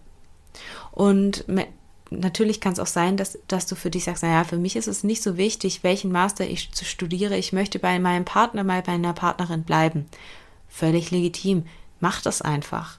Und 0.92 1.44
natürlich 2.10 2.60
kann 2.60 2.72
es 2.72 2.78
auch 2.78 2.86
sein, 2.86 3.16
dass, 3.16 3.38
dass 3.48 3.66
du 3.66 3.74
für 3.74 3.90
dich 3.90 4.04
sagst, 4.04 4.22
naja, 4.22 4.44
für 4.44 4.56
mich 4.56 4.76
ist 4.76 4.88
es 4.88 5.04
nicht 5.04 5.22
so 5.22 5.36
wichtig, 5.36 5.82
welchen 5.82 6.12
Master 6.12 6.46
ich 6.46 6.70
studiere. 6.82 7.36
Ich 7.36 7.52
möchte 7.52 7.78
bei 7.78 7.98
meinem 7.98 8.24
Partner, 8.24 8.64
mal 8.64 8.82
bei 8.82 8.92
einer 8.92 9.12
Partnerin 9.12 9.64
bleiben. 9.64 10.06
Völlig 10.68 11.10
legitim. 11.10 11.64
Mach 12.00 12.22
das 12.22 12.42
einfach. 12.42 12.98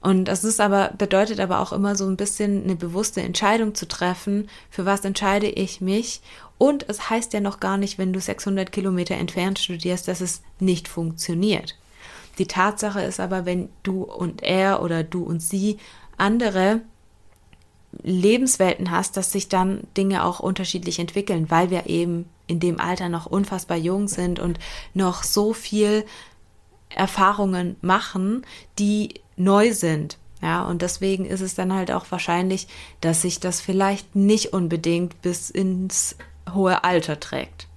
Und 0.00 0.26
das 0.26 0.44
ist 0.44 0.60
aber, 0.60 0.92
bedeutet 0.96 1.40
aber 1.40 1.60
auch 1.60 1.72
immer 1.72 1.96
so 1.96 2.06
ein 2.06 2.16
bisschen 2.16 2.64
eine 2.64 2.76
bewusste 2.76 3.20
Entscheidung 3.20 3.74
zu 3.74 3.88
treffen, 3.88 4.48
für 4.70 4.86
was 4.86 5.04
entscheide 5.04 5.48
ich 5.48 5.80
mich. 5.80 6.20
Und 6.56 6.88
es 6.88 7.10
heißt 7.10 7.32
ja 7.32 7.40
noch 7.40 7.60
gar 7.60 7.78
nicht, 7.78 7.98
wenn 7.98 8.12
du 8.12 8.20
600 8.20 8.70
Kilometer 8.70 9.16
entfernt 9.16 9.58
studierst, 9.58 10.06
dass 10.06 10.20
es 10.20 10.42
nicht 10.60 10.86
funktioniert. 10.86 11.76
Die 12.38 12.46
Tatsache 12.46 13.02
ist 13.02 13.18
aber, 13.18 13.44
wenn 13.44 13.68
du 13.82 14.04
und 14.04 14.42
er 14.42 14.82
oder 14.82 15.02
du 15.02 15.24
und 15.24 15.40
sie 15.42 15.78
andere 16.16 16.80
Lebenswelten 18.02 18.90
hast, 18.90 19.16
dass 19.16 19.32
sich 19.32 19.48
dann 19.48 19.86
Dinge 19.96 20.24
auch 20.24 20.40
unterschiedlich 20.40 20.98
entwickeln, 20.98 21.50
weil 21.50 21.70
wir 21.70 21.86
eben 21.86 22.26
in 22.46 22.60
dem 22.60 22.80
Alter 22.80 23.08
noch 23.08 23.26
unfassbar 23.26 23.76
jung 23.76 24.08
sind 24.08 24.38
und 24.40 24.58
noch 24.94 25.22
so 25.22 25.52
viel 25.52 26.04
Erfahrungen 26.88 27.76
machen, 27.80 28.44
die 28.78 29.14
neu 29.36 29.72
sind. 29.72 30.18
Ja, 30.40 30.64
und 30.64 30.82
deswegen 30.82 31.26
ist 31.26 31.40
es 31.40 31.54
dann 31.54 31.72
halt 31.72 31.90
auch 31.90 32.06
wahrscheinlich, 32.10 32.68
dass 33.00 33.22
sich 33.22 33.40
das 33.40 33.60
vielleicht 33.60 34.14
nicht 34.14 34.52
unbedingt 34.52 35.20
bis 35.20 35.50
ins 35.50 36.16
hohe 36.52 36.84
Alter 36.84 37.18
trägt. 37.20 37.67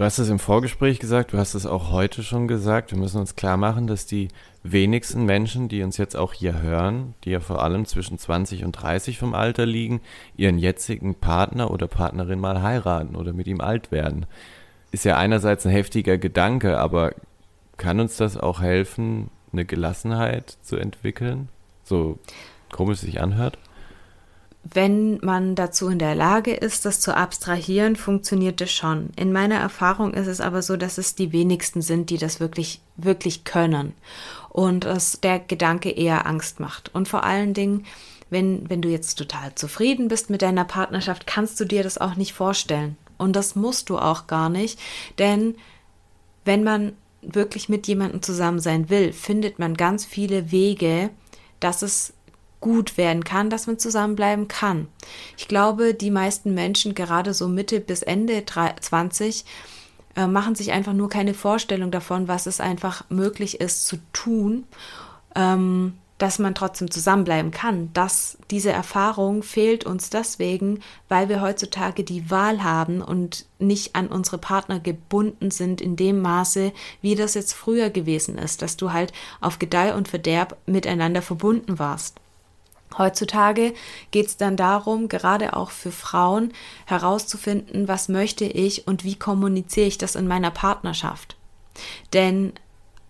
Du 0.00 0.06
hast 0.06 0.18
es 0.18 0.30
im 0.30 0.38
Vorgespräch 0.38 0.98
gesagt, 0.98 1.34
du 1.34 1.36
hast 1.36 1.52
es 1.52 1.66
auch 1.66 1.90
heute 1.90 2.22
schon 2.22 2.48
gesagt. 2.48 2.90
Wir 2.90 2.96
müssen 2.96 3.20
uns 3.20 3.36
klar 3.36 3.58
machen, 3.58 3.86
dass 3.86 4.06
die 4.06 4.28
wenigsten 4.62 5.26
Menschen, 5.26 5.68
die 5.68 5.82
uns 5.82 5.98
jetzt 5.98 6.16
auch 6.16 6.32
hier 6.32 6.62
hören, 6.62 7.12
die 7.22 7.32
ja 7.32 7.40
vor 7.40 7.62
allem 7.62 7.84
zwischen 7.84 8.18
20 8.18 8.64
und 8.64 8.72
30 8.72 9.18
vom 9.18 9.34
Alter 9.34 9.66
liegen, 9.66 10.00
ihren 10.38 10.56
jetzigen 10.56 11.16
Partner 11.16 11.70
oder 11.70 11.86
Partnerin 11.86 12.40
mal 12.40 12.62
heiraten 12.62 13.14
oder 13.14 13.34
mit 13.34 13.46
ihm 13.46 13.60
alt 13.60 13.92
werden. 13.92 14.24
Ist 14.90 15.04
ja 15.04 15.18
einerseits 15.18 15.66
ein 15.66 15.72
heftiger 15.72 16.16
Gedanke, 16.16 16.78
aber 16.78 17.12
kann 17.76 18.00
uns 18.00 18.16
das 18.16 18.38
auch 18.38 18.62
helfen, 18.62 19.28
eine 19.52 19.66
Gelassenheit 19.66 20.56
zu 20.62 20.76
entwickeln? 20.76 21.50
So 21.84 22.18
komisch 22.72 23.00
es 23.00 23.02
sich 23.02 23.20
anhört? 23.20 23.58
Wenn 24.62 25.18
man 25.22 25.54
dazu 25.54 25.88
in 25.88 25.98
der 25.98 26.14
Lage 26.14 26.52
ist, 26.52 26.84
das 26.84 27.00
zu 27.00 27.16
abstrahieren, 27.16 27.96
funktioniert 27.96 28.60
es 28.60 28.70
schon. 28.70 29.10
In 29.16 29.32
meiner 29.32 29.56
Erfahrung 29.56 30.12
ist 30.12 30.26
es 30.26 30.40
aber 30.40 30.62
so, 30.62 30.76
dass 30.76 30.98
es 30.98 31.14
die 31.14 31.32
wenigsten 31.32 31.82
sind, 31.82 32.10
die 32.10 32.18
das 32.18 32.40
wirklich, 32.40 32.80
wirklich 32.96 33.44
können. 33.44 33.94
Und 34.50 34.84
dass 34.84 35.20
der 35.20 35.38
Gedanke 35.38 35.90
eher 35.90 36.26
Angst 36.26 36.60
macht. 36.60 36.94
Und 36.94 37.08
vor 37.08 37.24
allen 37.24 37.54
Dingen, 37.54 37.86
wenn, 38.28 38.68
wenn 38.68 38.82
du 38.82 38.88
jetzt 38.88 39.16
total 39.16 39.54
zufrieden 39.54 40.08
bist 40.08 40.30
mit 40.30 40.42
deiner 40.42 40.64
Partnerschaft, 40.64 41.26
kannst 41.26 41.58
du 41.58 41.64
dir 41.64 41.82
das 41.82 41.98
auch 41.98 42.16
nicht 42.16 42.32
vorstellen. 42.32 42.96
Und 43.18 43.34
das 43.36 43.54
musst 43.54 43.90
du 43.90 43.98
auch 43.98 44.26
gar 44.26 44.48
nicht, 44.48 44.78
denn 45.18 45.56
wenn 46.44 46.64
man 46.64 46.92
wirklich 47.22 47.68
mit 47.68 47.86
jemandem 47.86 48.22
zusammen 48.22 48.60
sein 48.60 48.88
will, 48.88 49.12
findet 49.12 49.58
man 49.58 49.74
ganz 49.74 50.06
viele 50.06 50.50
Wege, 50.50 51.10
dass 51.60 51.82
es 51.82 52.14
gut 52.60 52.96
werden 52.96 53.24
kann, 53.24 53.50
dass 53.50 53.66
man 53.66 53.78
zusammenbleiben 53.78 54.48
kann. 54.48 54.88
Ich 55.36 55.48
glaube, 55.48 55.94
die 55.94 56.10
meisten 56.10 56.54
Menschen, 56.54 56.94
gerade 56.94 57.34
so 57.34 57.48
Mitte 57.48 57.80
bis 57.80 58.02
Ende 58.02 58.44
20, 58.44 59.44
äh, 60.16 60.26
machen 60.26 60.54
sich 60.54 60.72
einfach 60.72 60.92
nur 60.92 61.08
keine 61.08 61.34
Vorstellung 61.34 61.90
davon, 61.90 62.28
was 62.28 62.46
es 62.46 62.60
einfach 62.60 63.04
möglich 63.08 63.60
ist 63.60 63.86
zu 63.86 63.96
tun, 64.12 64.64
ähm, 65.34 65.94
dass 66.18 66.38
man 66.38 66.54
trotzdem 66.54 66.90
zusammenbleiben 66.90 67.50
kann. 67.50 67.90
Dass 67.94 68.36
diese 68.50 68.70
Erfahrung 68.70 69.42
fehlt 69.42 69.84
uns 69.86 70.10
deswegen, 70.10 70.80
weil 71.08 71.30
wir 71.30 71.40
heutzutage 71.40 72.04
die 72.04 72.30
Wahl 72.30 72.62
haben 72.62 73.00
und 73.00 73.46
nicht 73.58 73.96
an 73.96 74.08
unsere 74.08 74.36
Partner 74.36 74.80
gebunden 74.80 75.50
sind 75.50 75.80
in 75.80 75.96
dem 75.96 76.20
Maße, 76.20 76.72
wie 77.00 77.14
das 77.14 77.34
jetzt 77.34 77.54
früher 77.54 77.88
gewesen 77.88 78.36
ist, 78.36 78.60
dass 78.60 78.76
du 78.76 78.92
halt 78.92 79.14
auf 79.40 79.58
Gedeih 79.58 79.94
und 79.94 80.08
Verderb 80.08 80.58
miteinander 80.66 81.22
verbunden 81.22 81.78
warst. 81.78 82.20
Heutzutage 82.98 83.74
geht 84.10 84.26
es 84.26 84.36
dann 84.36 84.56
darum, 84.56 85.08
gerade 85.08 85.56
auch 85.56 85.70
für 85.70 85.92
Frauen 85.92 86.52
herauszufinden, 86.86 87.88
was 87.88 88.08
möchte 88.08 88.44
ich 88.44 88.86
und 88.86 89.04
wie 89.04 89.16
kommuniziere 89.16 89.86
ich 89.86 89.98
das 89.98 90.16
in 90.16 90.26
meiner 90.26 90.50
Partnerschaft. 90.50 91.36
Denn 92.12 92.52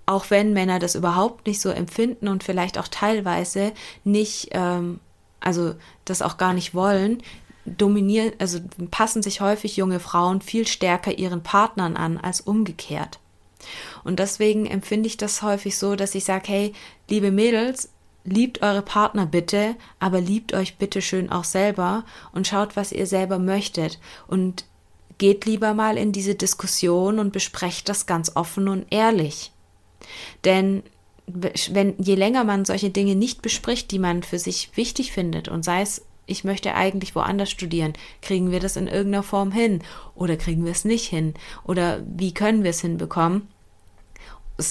auch 0.07 0.31
wenn 0.31 0.53
Männer 0.53 0.79
das 0.79 0.97
überhaupt 0.97 1.47
nicht 1.47 1.61
so 1.61 1.71
empfinden 1.71 2.29
und 2.29 2.45
vielleicht 2.45 2.79
auch 2.79 2.89
teilweise 2.89 3.73
nicht, 4.05 4.49
ähm, 4.53 5.01
also 5.41 5.75
das 6.05 6.21
auch 6.21 6.37
gar 6.37 6.53
nicht 6.53 6.75
wollen, 6.75 7.23
dominieren, 7.65 8.33
also 8.39 8.59
passen 8.91 9.23
sich 9.23 9.41
häufig 9.41 9.77
junge 9.77 10.01
Frauen 10.01 10.41
viel 10.41 10.67
stärker 10.67 11.17
ihren 11.17 11.43
Partnern 11.43 11.97
an 11.97 12.19
als 12.19 12.41
umgekehrt. 12.41 13.21
Und 14.05 14.19
deswegen 14.19 14.67
empfinde 14.67 15.07
ich 15.07 15.17
das 15.17 15.43
häufig 15.43 15.79
so, 15.79 15.95
dass 15.95 16.15
ich 16.15 16.25
sage, 16.25 16.49
hey, 16.49 16.73
liebe 17.09 17.31
Mädels, 17.31 17.91
liebt 18.25 18.63
eure 18.63 18.83
Partner 18.83 19.27
bitte, 19.27 19.77
aber 19.99 20.21
liebt 20.21 20.53
euch 20.53 20.77
bitte 20.77 21.03
schön 21.03 21.31
auch 21.31 21.45
selber 21.45 22.05
und 22.33 22.47
schaut, 22.47 22.77
was 22.77 22.93
ihr 22.93 23.07
selber 23.07 23.39
möchtet 23.39 23.99
und 24.27 24.65
geht 25.19 25.45
lieber 25.45 25.75
mal 25.75 25.99
in 25.99 26.13
diese 26.13 26.35
Diskussion 26.35 27.19
und 27.19 27.33
besprecht 27.33 27.89
das 27.89 28.07
ganz 28.07 28.33
offen 28.37 28.69
und 28.69 28.87
ehrlich. 28.91 29.53
Denn 30.45 30.83
wenn 31.27 31.95
je 31.99 32.15
länger 32.15 32.45
man 32.45 32.65
solche 32.65 32.91
Dinge 32.91 33.15
nicht 33.15 33.43
bespricht, 33.43 33.91
die 33.91 33.99
man 33.99 34.23
für 34.23 34.39
sich 34.39 34.71
wichtig 34.77 35.13
findet 35.13 35.49
und 35.49 35.65
sei 35.65 35.83
es 35.83 36.03
ich 36.31 36.45
möchte 36.45 36.77
eigentlich 36.77 37.17
woanders 37.17 37.51
studieren. 37.51 37.93
Kriegen 38.23 38.53
wir 38.53 38.61
das 38.61 38.77
in 38.77 38.87
irgendeiner 38.87 39.25
Form 39.25 39.51
hin? 39.51 39.83
Oder 40.15 40.37
kriegen 40.37 40.65
wir 40.65 40.71
es 40.71 40.85
nicht 40.85 41.09
hin? 41.09 41.35
Oder 41.65 42.05
wie 42.07 42.33
können 42.33 42.63
wir 42.63 42.71
es 42.71 42.81
hinbekommen? 42.81 43.49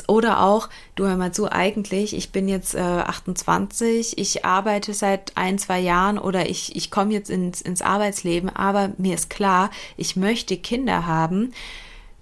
Oder 0.08 0.44
auch, 0.44 0.70
du 0.96 1.06
hör 1.06 1.18
mal 1.18 1.32
zu, 1.32 1.52
eigentlich, 1.52 2.16
ich 2.16 2.32
bin 2.32 2.48
jetzt 2.48 2.76
äh, 2.76 2.80
28, 2.80 4.18
ich 4.18 4.46
arbeite 4.46 4.94
seit 4.94 5.36
ein, 5.36 5.58
zwei 5.58 5.80
Jahren 5.80 6.18
oder 6.18 6.50
ich, 6.50 6.76
ich 6.76 6.92
komme 6.92 7.14
jetzt 7.14 7.30
ins, 7.30 7.62
ins 7.62 7.82
Arbeitsleben, 7.82 8.50
aber 8.50 8.92
mir 8.98 9.16
ist 9.16 9.30
klar, 9.30 9.70
ich 9.98 10.16
möchte 10.16 10.58
Kinder 10.58 11.06
haben. 11.06 11.54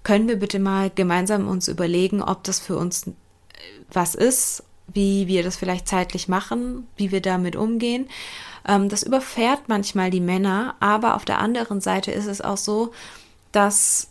Können 0.02 0.28
wir 0.28 0.36
bitte 0.36 0.58
mal 0.58 0.90
gemeinsam 0.94 1.48
uns 1.48 1.68
überlegen, 1.68 2.22
ob 2.22 2.44
das 2.44 2.60
für 2.60 2.76
uns 2.76 3.06
äh, 3.06 3.12
was 3.92 4.14
ist, 4.14 4.62
wie 4.86 5.26
wir 5.26 5.42
das 5.42 5.56
vielleicht 5.56 5.86
zeitlich 5.86 6.28
machen, 6.28 6.86
wie 6.96 7.12
wir 7.12 7.20
damit 7.20 7.56
umgehen. 7.56 8.08
Ähm, 8.66 8.88
das 8.88 9.02
überfährt 9.02 9.62
manchmal 9.68 10.10
die 10.10 10.20
Männer, 10.20 10.74
aber 10.80 11.16
auf 11.16 11.24
der 11.24 11.38
anderen 11.38 11.80
Seite 11.80 12.10
ist 12.10 12.26
es 12.26 12.40
auch 12.40 12.56
so, 12.56 12.92
dass 13.52 14.08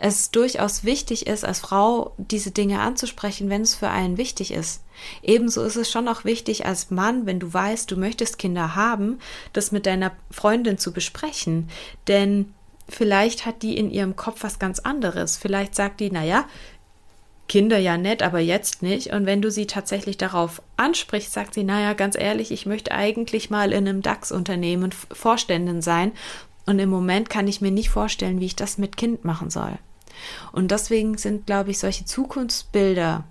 es 0.00 0.30
durchaus 0.30 0.84
wichtig 0.84 1.26
ist, 1.26 1.44
als 1.44 1.60
Frau 1.60 2.12
diese 2.16 2.50
Dinge 2.50 2.80
anzusprechen, 2.80 3.50
wenn 3.50 3.62
es 3.62 3.74
für 3.74 3.88
einen 3.88 4.16
wichtig 4.16 4.52
ist. 4.52 4.82
Ebenso 5.22 5.62
ist 5.62 5.76
es 5.76 5.90
schon 5.90 6.08
auch 6.08 6.24
wichtig, 6.24 6.66
als 6.66 6.90
Mann, 6.90 7.26
wenn 7.26 7.40
du 7.40 7.52
weißt, 7.52 7.90
du 7.90 7.96
möchtest 7.96 8.38
Kinder 8.38 8.74
haben, 8.74 9.18
das 9.52 9.72
mit 9.72 9.86
deiner 9.86 10.12
Freundin 10.30 10.78
zu 10.78 10.92
besprechen. 10.92 11.68
Denn 12.08 12.54
vielleicht 12.88 13.46
hat 13.46 13.62
die 13.62 13.76
in 13.76 13.90
ihrem 13.90 14.16
Kopf 14.16 14.42
was 14.42 14.58
ganz 14.58 14.78
anderes. 14.78 15.36
Vielleicht 15.36 15.74
sagt 15.74 16.00
die, 16.00 16.10
naja, 16.10 16.46
Kinder 17.48 17.78
ja 17.78 17.98
nett, 17.98 18.22
aber 18.22 18.38
jetzt 18.38 18.82
nicht. 18.82 19.12
Und 19.12 19.26
wenn 19.26 19.42
du 19.42 19.50
sie 19.50 19.66
tatsächlich 19.66 20.16
darauf 20.16 20.62
ansprichst, 20.78 21.32
sagt 21.32 21.54
sie, 21.54 21.64
naja, 21.64 21.92
ganz 21.92 22.16
ehrlich, 22.16 22.50
ich 22.50 22.64
möchte 22.64 22.92
eigentlich 22.92 23.50
mal 23.50 23.72
in 23.72 23.86
einem 23.86 24.00
DAX-Unternehmen 24.00 24.90
Vorständin 25.12 25.82
sein 25.82 26.12
und 26.66 26.78
im 26.78 26.90
Moment 26.90 27.30
kann 27.30 27.48
ich 27.48 27.60
mir 27.60 27.70
nicht 27.70 27.90
vorstellen, 27.90 28.40
wie 28.40 28.46
ich 28.46 28.56
das 28.56 28.78
mit 28.78 28.96
Kind 28.96 29.24
machen 29.24 29.50
soll. 29.50 29.78
Und 30.52 30.70
deswegen 30.70 31.18
sind, 31.18 31.46
glaube 31.46 31.70
ich, 31.70 31.78
solche 31.78 32.04
Zukunftsbilder 32.04 33.24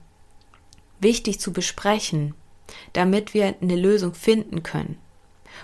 wichtig 1.00 1.40
zu 1.40 1.54
besprechen, 1.54 2.34
damit 2.94 3.34
wir 3.34 3.56
eine 3.62 3.76
Lösung 3.76 4.14
finden 4.14 4.64
können. 4.64 4.98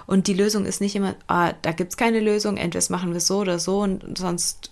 Und 0.06 0.28
die 0.28 0.34
Lösung 0.34 0.66
ist 0.66 0.82
nicht 0.82 0.96
immer, 0.96 1.16
ah, 1.28 1.54
da 1.62 1.72
gibt 1.72 1.92
es 1.92 1.98
keine 1.98 2.20
Lösung, 2.20 2.58
entweder 2.58 2.86
machen 2.90 3.12
wir 3.12 3.18
es 3.18 3.28
so 3.28 3.40
oder 3.40 3.60
so 3.60 3.82
und 3.82 4.18
sonst 4.18 4.72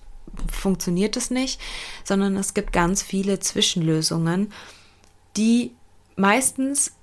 funktioniert 0.52 1.18
es 1.18 1.32
nicht, 1.32 1.60
sondern 2.04 2.36
es 2.36 2.54
gibt 2.54 2.74
ganz 2.74 3.02
viele 3.02 3.40
Zwischenlösungen, 3.40 4.52
die 5.38 5.72
meistens 6.16 6.94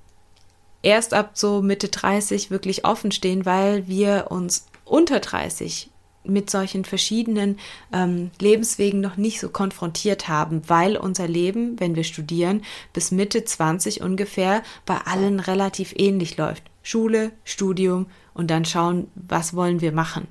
erst 0.82 1.14
ab 1.14 1.32
so 1.34 1.62
Mitte 1.62 1.88
30 1.88 2.50
wirklich 2.50 2.84
offen 2.84 3.12
stehen, 3.12 3.46
weil 3.46 3.86
wir 3.86 4.26
uns 4.30 4.66
unter 4.92 5.20
30 5.20 5.88
mit 6.24 6.50
solchen 6.50 6.84
verschiedenen 6.84 7.58
ähm, 7.92 8.30
Lebenswegen 8.38 9.00
noch 9.00 9.16
nicht 9.16 9.40
so 9.40 9.48
konfrontiert 9.48 10.28
haben, 10.28 10.62
weil 10.68 10.96
unser 10.96 11.26
Leben, 11.26 11.80
wenn 11.80 11.96
wir 11.96 12.04
studieren, 12.04 12.62
bis 12.92 13.10
Mitte 13.10 13.44
20 13.44 14.02
ungefähr 14.02 14.62
bei 14.86 14.98
allen 14.98 15.40
relativ 15.40 15.94
ähnlich 15.96 16.36
läuft. 16.36 16.64
Schule, 16.82 17.32
Studium 17.42 18.06
und 18.34 18.50
dann 18.50 18.64
schauen, 18.64 19.08
was 19.14 19.54
wollen 19.54 19.80
wir 19.80 19.92
machen. 19.92 20.28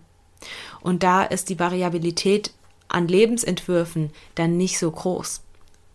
Und 0.80 1.04
da 1.04 1.24
ist 1.24 1.50
die 1.50 1.60
Variabilität 1.60 2.52
an 2.88 3.08
Lebensentwürfen 3.08 4.12
dann 4.36 4.58
nicht 4.58 4.78
so 4.78 4.91
groß. 4.91 5.41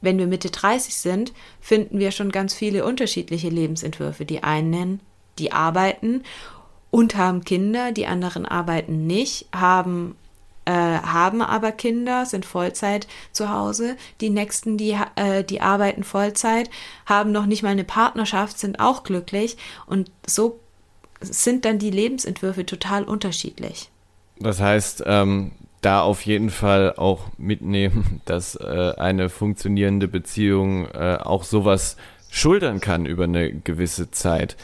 Wenn 0.01 0.19
wir 0.19 0.27
Mitte 0.27 0.51
30 0.51 0.95
sind, 0.95 1.33
finden 1.61 1.99
wir 1.99 2.11
schon 2.11 2.33
ganz 2.33 2.53
viele 2.53 2.85
unterschiedliche 2.85 3.49
Lebensentwürfe. 3.49 4.25
Die 4.25 4.43
einen, 4.43 5.01
die 5.39 5.53
arbeiten 5.53 6.23
und 6.97 7.15
haben 7.15 7.45
Kinder, 7.45 7.93
die 7.93 8.07
anderen 8.07 8.47
arbeiten 8.47 9.07
nicht, 9.07 9.49
haben 9.55 10.17
äh, 10.65 10.73
haben 10.73 11.43
aber 11.43 11.71
Kinder, 11.71 12.25
sind 12.25 12.47
Vollzeit 12.47 13.07
zu 13.33 13.51
Hause. 13.51 13.97
Die 14.23 14.31
nächsten, 14.31 14.79
die, 14.79 14.97
äh, 15.17 15.45
die 15.45 15.61
arbeiten 15.61 16.05
Vollzeit, 16.05 16.71
haben 17.05 17.33
noch 17.33 17.45
nicht 17.45 17.63
mal 17.63 17.69
eine 17.69 17.85
Partnerschaft, 17.85 18.59
sind 18.59 18.81
auch 18.81 19.05
glücklich. 19.05 19.59
Und 19.85 20.11
so 20.27 20.59
sind 21.21 21.67
dann 21.67 21.79
die 21.79 21.91
Lebensentwürfe 21.91 22.65
total 22.65 23.05
unterschiedlich. 23.05 23.91
Das 24.39 24.59
heißt, 24.63 25.03
ähm, 25.05 25.53
da 25.83 26.01
auf 26.01 26.23
jeden 26.23 26.49
Fall 26.49 26.95
auch 26.97 27.25
mitnehmen, 27.37 28.23
dass 28.25 28.57
äh, 28.57 28.95
eine 28.97 29.29
funktionierende 29.29 30.09
Beziehung 30.09 30.87
äh, 30.87 31.19
auch 31.23 31.45
sowas 31.45 31.99
schultern 32.31 32.81
kann 32.81 33.05
über 33.05 33.25
eine 33.25 33.53
gewisse 33.53 34.11
Zeit. 34.13 34.57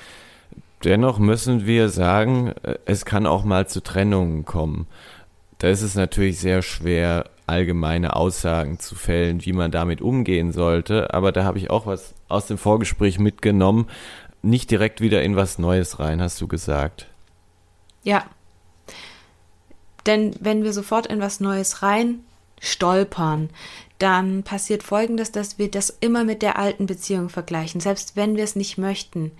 Dennoch 0.85 1.18
müssen 1.18 1.66
wir 1.66 1.88
sagen, 1.88 2.55
äh, 2.62 2.79
es 2.85 3.05
kann 3.05 3.27
auch 3.27 3.45
mal 3.45 3.68
zu 3.68 3.83
Trennungen 3.83 4.45
kommen. 4.45 4.87
Da 5.59 5.68
ist 5.68 5.83
es 5.83 5.95
natürlich 5.95 6.40
sehr 6.40 6.62
schwer, 6.62 7.31
allgemeine 7.47 8.16
Aussagen 8.16 8.79
zu 8.79 8.95
fällen, 8.95 9.45
wie 9.45 9.53
man 9.53 9.71
damit 9.71 10.01
umgehen 10.01 10.53
sollte. 10.53 11.14
Aber 11.14 11.33
da 11.33 11.45
habe 11.45 11.59
ich 11.59 11.71
auch 11.71 11.87
was 11.87 12.14
aus 12.29 12.47
dem 12.47 12.59
Vorgespräch 12.59 13.18
mitgenommen. 13.18 13.88
Nicht 14.42 14.71
direkt 14.71 15.01
wieder 15.01 15.23
in 15.23 15.37
was 15.37 15.59
Neues 15.59 16.01
rein, 16.01 16.21
hast 16.21 16.40
du 16.40 16.49
gesagt. 16.49 17.07
Ja, 18.03 18.25
denn 20.07 20.35
wenn 20.40 20.64
wir 20.64 20.73
sofort 20.73 21.07
in 21.07 21.21
was 21.21 21.40
Neues 21.40 21.83
rein 21.83 22.21
stolpern, 22.62 23.51
dann 23.98 24.44
passiert 24.44 24.83
Folgendes, 24.83 25.33
dass 25.33 25.59
wir 25.59 25.70
das 25.70 25.90
immer 26.01 26.25
mit 26.25 26.42
der 26.42 26.59
alten 26.59 26.87
Beziehung 26.87 27.29
vergleichen, 27.29 27.81
selbst 27.81 28.16
wenn 28.16 28.37
wir 28.37 28.44
es 28.44 28.57
nicht 28.57 28.79
möchten. 28.79 29.33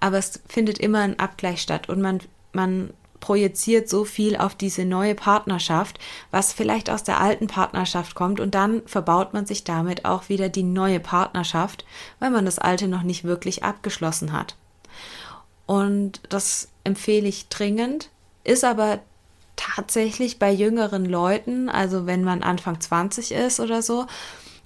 Aber 0.00 0.18
es 0.18 0.40
findet 0.48 0.78
immer 0.78 1.00
ein 1.00 1.18
Abgleich 1.18 1.60
statt 1.60 1.88
und 1.88 2.00
man, 2.00 2.20
man 2.52 2.90
projiziert 3.20 3.88
so 3.88 4.04
viel 4.04 4.36
auf 4.36 4.54
diese 4.54 4.86
neue 4.86 5.14
Partnerschaft, 5.14 5.98
was 6.30 6.54
vielleicht 6.54 6.88
aus 6.88 7.04
der 7.04 7.20
alten 7.20 7.46
Partnerschaft 7.46 8.14
kommt 8.14 8.40
und 8.40 8.54
dann 8.54 8.82
verbaut 8.86 9.34
man 9.34 9.44
sich 9.44 9.62
damit 9.62 10.06
auch 10.06 10.30
wieder 10.30 10.48
die 10.48 10.62
neue 10.62 11.00
Partnerschaft, 11.00 11.84
weil 12.18 12.30
man 12.30 12.46
das 12.46 12.58
alte 12.58 12.88
noch 12.88 13.02
nicht 13.02 13.24
wirklich 13.24 13.62
abgeschlossen 13.62 14.32
hat. 14.32 14.56
Und 15.66 16.20
das 16.30 16.68
empfehle 16.82 17.28
ich 17.28 17.48
dringend, 17.48 18.08
ist 18.42 18.64
aber 18.64 19.00
tatsächlich 19.60 20.38
bei 20.38 20.50
jüngeren 20.50 21.04
Leuten, 21.04 21.68
also 21.68 22.06
wenn 22.06 22.24
man 22.24 22.42
Anfang 22.42 22.80
20 22.80 23.32
ist 23.32 23.60
oder 23.60 23.82
so, 23.82 24.06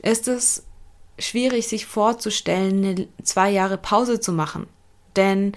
ist 0.03 0.29
es 0.29 0.65
schwierig, 1.19 1.67
sich 1.69 1.87
vorzustellen, 1.87 2.85
eine 2.85 3.09
zwei 3.23 3.51
Jahre 3.51 3.77
Pause 3.77 4.21
zu 4.21 4.33
machen. 4.33 4.67
Denn 5.17 5.53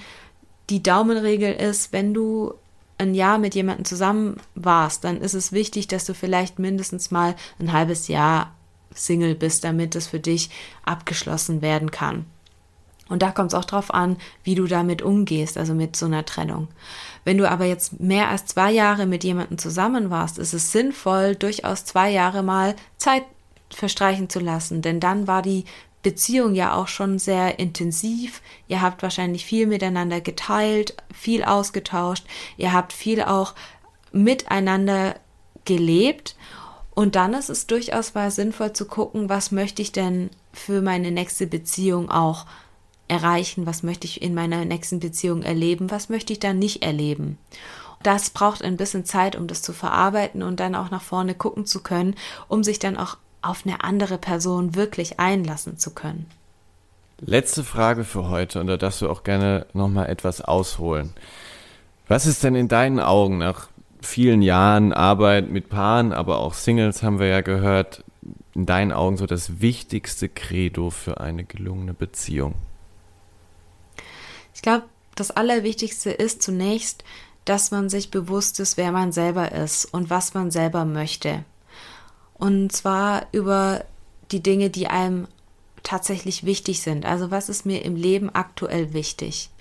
die 0.69 0.81
Daumenregel 0.81 1.53
ist, 1.53 1.93
wenn 1.93 2.13
du 2.13 2.53
ein 2.97 3.13
Jahr 3.13 3.37
mit 3.37 3.53
jemandem 3.53 3.85
zusammen 3.85 4.37
warst, 4.55 5.03
dann 5.03 5.21
ist 5.21 5.35
es 5.35 5.51
wichtig, 5.51 5.87
dass 5.87 6.05
du 6.05 6.13
vielleicht 6.13 6.57
mindestens 6.57 7.11
mal 7.11 7.35
ein 7.59 7.73
halbes 7.73 8.07
Jahr 8.07 8.55
Single 8.93 9.35
bist, 9.35 9.63
damit 9.63 9.95
es 9.95 10.07
für 10.07 10.19
dich 10.19 10.49
abgeschlossen 10.83 11.61
werden 11.61 11.91
kann. 11.91 12.25
Und 13.09 13.21
da 13.21 13.31
kommt 13.31 13.53
es 13.53 13.59
auch 13.59 13.65
drauf 13.65 13.93
an, 13.93 14.17
wie 14.43 14.55
du 14.55 14.67
damit 14.67 15.01
umgehst, 15.01 15.57
also 15.57 15.73
mit 15.73 15.95
so 15.95 16.05
einer 16.05 16.25
Trennung. 16.25 16.67
Wenn 17.23 17.37
du 17.37 17.49
aber 17.49 17.65
jetzt 17.65 17.99
mehr 17.99 18.29
als 18.29 18.45
zwei 18.45 18.71
Jahre 18.71 19.05
mit 19.05 19.23
jemandem 19.23 19.57
zusammen 19.57 20.09
warst, 20.09 20.37
ist 20.37 20.53
es 20.53 20.71
sinnvoll, 20.71 21.35
durchaus 21.35 21.85
zwei 21.85 22.09
Jahre 22.11 22.43
mal 22.43 22.75
Zeit 22.97 23.23
verstreichen 23.69 24.29
zu 24.29 24.39
lassen, 24.39 24.81
denn 24.81 24.99
dann 24.99 25.27
war 25.27 25.41
die 25.41 25.65
Beziehung 26.03 26.55
ja 26.55 26.73
auch 26.73 26.87
schon 26.87 27.19
sehr 27.19 27.59
intensiv. 27.59 28.41
Ihr 28.69 28.81
habt 28.81 29.03
wahrscheinlich 29.03 29.45
viel 29.45 29.67
miteinander 29.67 30.21
geteilt, 30.21 30.95
viel 31.13 31.43
ausgetauscht, 31.43 32.25
ihr 32.55 32.71
habt 32.71 32.93
viel 32.93 33.21
auch 33.21 33.55
miteinander 34.13 35.15
gelebt. 35.65 36.37
Und 36.95 37.15
dann 37.15 37.33
ist 37.33 37.49
es 37.49 37.67
durchaus 37.67 38.13
mal 38.13 38.31
sinnvoll 38.31 38.73
zu 38.73 38.85
gucken, 38.85 39.27
was 39.27 39.51
möchte 39.51 39.81
ich 39.81 39.91
denn 39.91 40.29
für 40.53 40.81
meine 40.81 41.11
nächste 41.11 41.45
Beziehung 41.45 42.09
auch 42.09 42.45
erreichen, 43.07 43.65
was 43.65 43.83
möchte 43.83 44.05
ich 44.05 44.21
in 44.21 44.33
meiner 44.33 44.65
nächsten 44.65 44.99
Beziehung 44.99 45.43
erleben, 45.43 45.91
was 45.91 46.09
möchte 46.09 46.33
ich 46.33 46.39
dann 46.39 46.59
nicht 46.59 46.83
erleben. 46.83 47.37
Das 48.03 48.29
braucht 48.29 48.63
ein 48.63 48.77
bisschen 48.77 49.05
Zeit, 49.05 49.35
um 49.35 49.47
das 49.47 49.61
zu 49.61 49.73
verarbeiten 49.73 50.43
und 50.43 50.59
dann 50.59 50.75
auch 50.75 50.91
nach 50.91 51.01
vorne 51.01 51.33
gucken 51.33 51.65
zu 51.65 51.81
können, 51.81 52.15
um 52.47 52.63
sich 52.63 52.79
dann 52.79 52.97
auch 52.97 53.17
auf 53.41 53.63
eine 53.65 53.83
andere 53.83 54.17
Person 54.17 54.75
wirklich 54.75 55.19
einlassen 55.19 55.77
zu 55.77 55.91
können. 55.91 56.27
Letzte 57.19 57.63
Frage 57.63 58.03
für 58.03 58.29
heute 58.29 58.59
und 58.61 58.67
da 58.67 58.77
darfst 58.77 59.01
du 59.01 59.09
auch 59.09 59.23
gerne 59.23 59.65
nochmal 59.73 60.07
etwas 60.09 60.41
ausholen. 60.41 61.13
Was 62.07 62.27
ist 62.27 62.43
denn 62.43 62.55
in 62.55 62.67
deinen 62.67 62.99
Augen 62.99 63.39
nach 63.39 63.69
vielen 64.01 64.41
Jahren 64.41 64.93
Arbeit 64.93 65.49
mit 65.49 65.69
Paaren, 65.69 66.13
aber 66.13 66.37
auch 66.39 66.53
Singles 66.53 67.01
haben 67.01 67.19
wir 67.19 67.27
ja 67.27 67.41
gehört, 67.41 68.03
in 68.53 68.65
deinen 68.65 68.91
Augen 68.91 69.17
so 69.17 69.25
das 69.25 69.59
wichtigste 69.61 70.29
Credo 70.29 70.91
für 70.91 71.19
eine 71.19 71.43
gelungene 71.43 71.93
Beziehung? 71.93 72.53
Ich 74.57 74.63
glaube, 74.63 74.85
das 75.13 75.29
Allerwichtigste 75.29 76.09
ist 76.09 76.41
zunächst, 76.41 77.03
dass 77.45 77.69
man 77.69 77.89
sich 77.89 78.09
bewusst 78.09 78.59
ist, 78.59 78.75
wer 78.75 78.91
man 78.91 79.11
selber 79.11 79.51
ist 79.51 79.85
und 79.85 80.09
was 80.09 80.33
man 80.33 80.49
selber 80.49 80.83
möchte. 80.83 81.45
Und 82.33 82.71
zwar 82.71 83.27
über 83.31 83.85
die 84.31 84.41
Dinge, 84.41 84.71
die 84.71 84.87
einem 84.87 85.27
tatsächlich 85.83 86.43
wichtig 86.43 86.81
sind. 86.81 87.05
Also 87.05 87.29
was 87.29 87.49
ist 87.49 87.67
mir 87.67 87.85
im 87.85 87.95
Leben 87.95 88.33
aktuell 88.33 88.93
wichtig? 88.93 89.51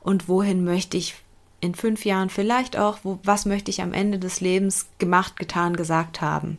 Und 0.00 0.28
wohin 0.28 0.64
möchte 0.64 0.98
ich 0.98 1.14
in 1.62 1.74
fünf 1.74 2.04
Jahren 2.04 2.28
vielleicht 2.28 2.76
auch, 2.76 2.98
wo, 3.04 3.18
was 3.24 3.46
möchte 3.46 3.70
ich 3.70 3.80
am 3.80 3.94
Ende 3.94 4.18
des 4.18 4.42
Lebens 4.42 4.86
gemacht, 4.98 5.38
getan, 5.38 5.76
gesagt 5.76 6.20
haben? 6.20 6.58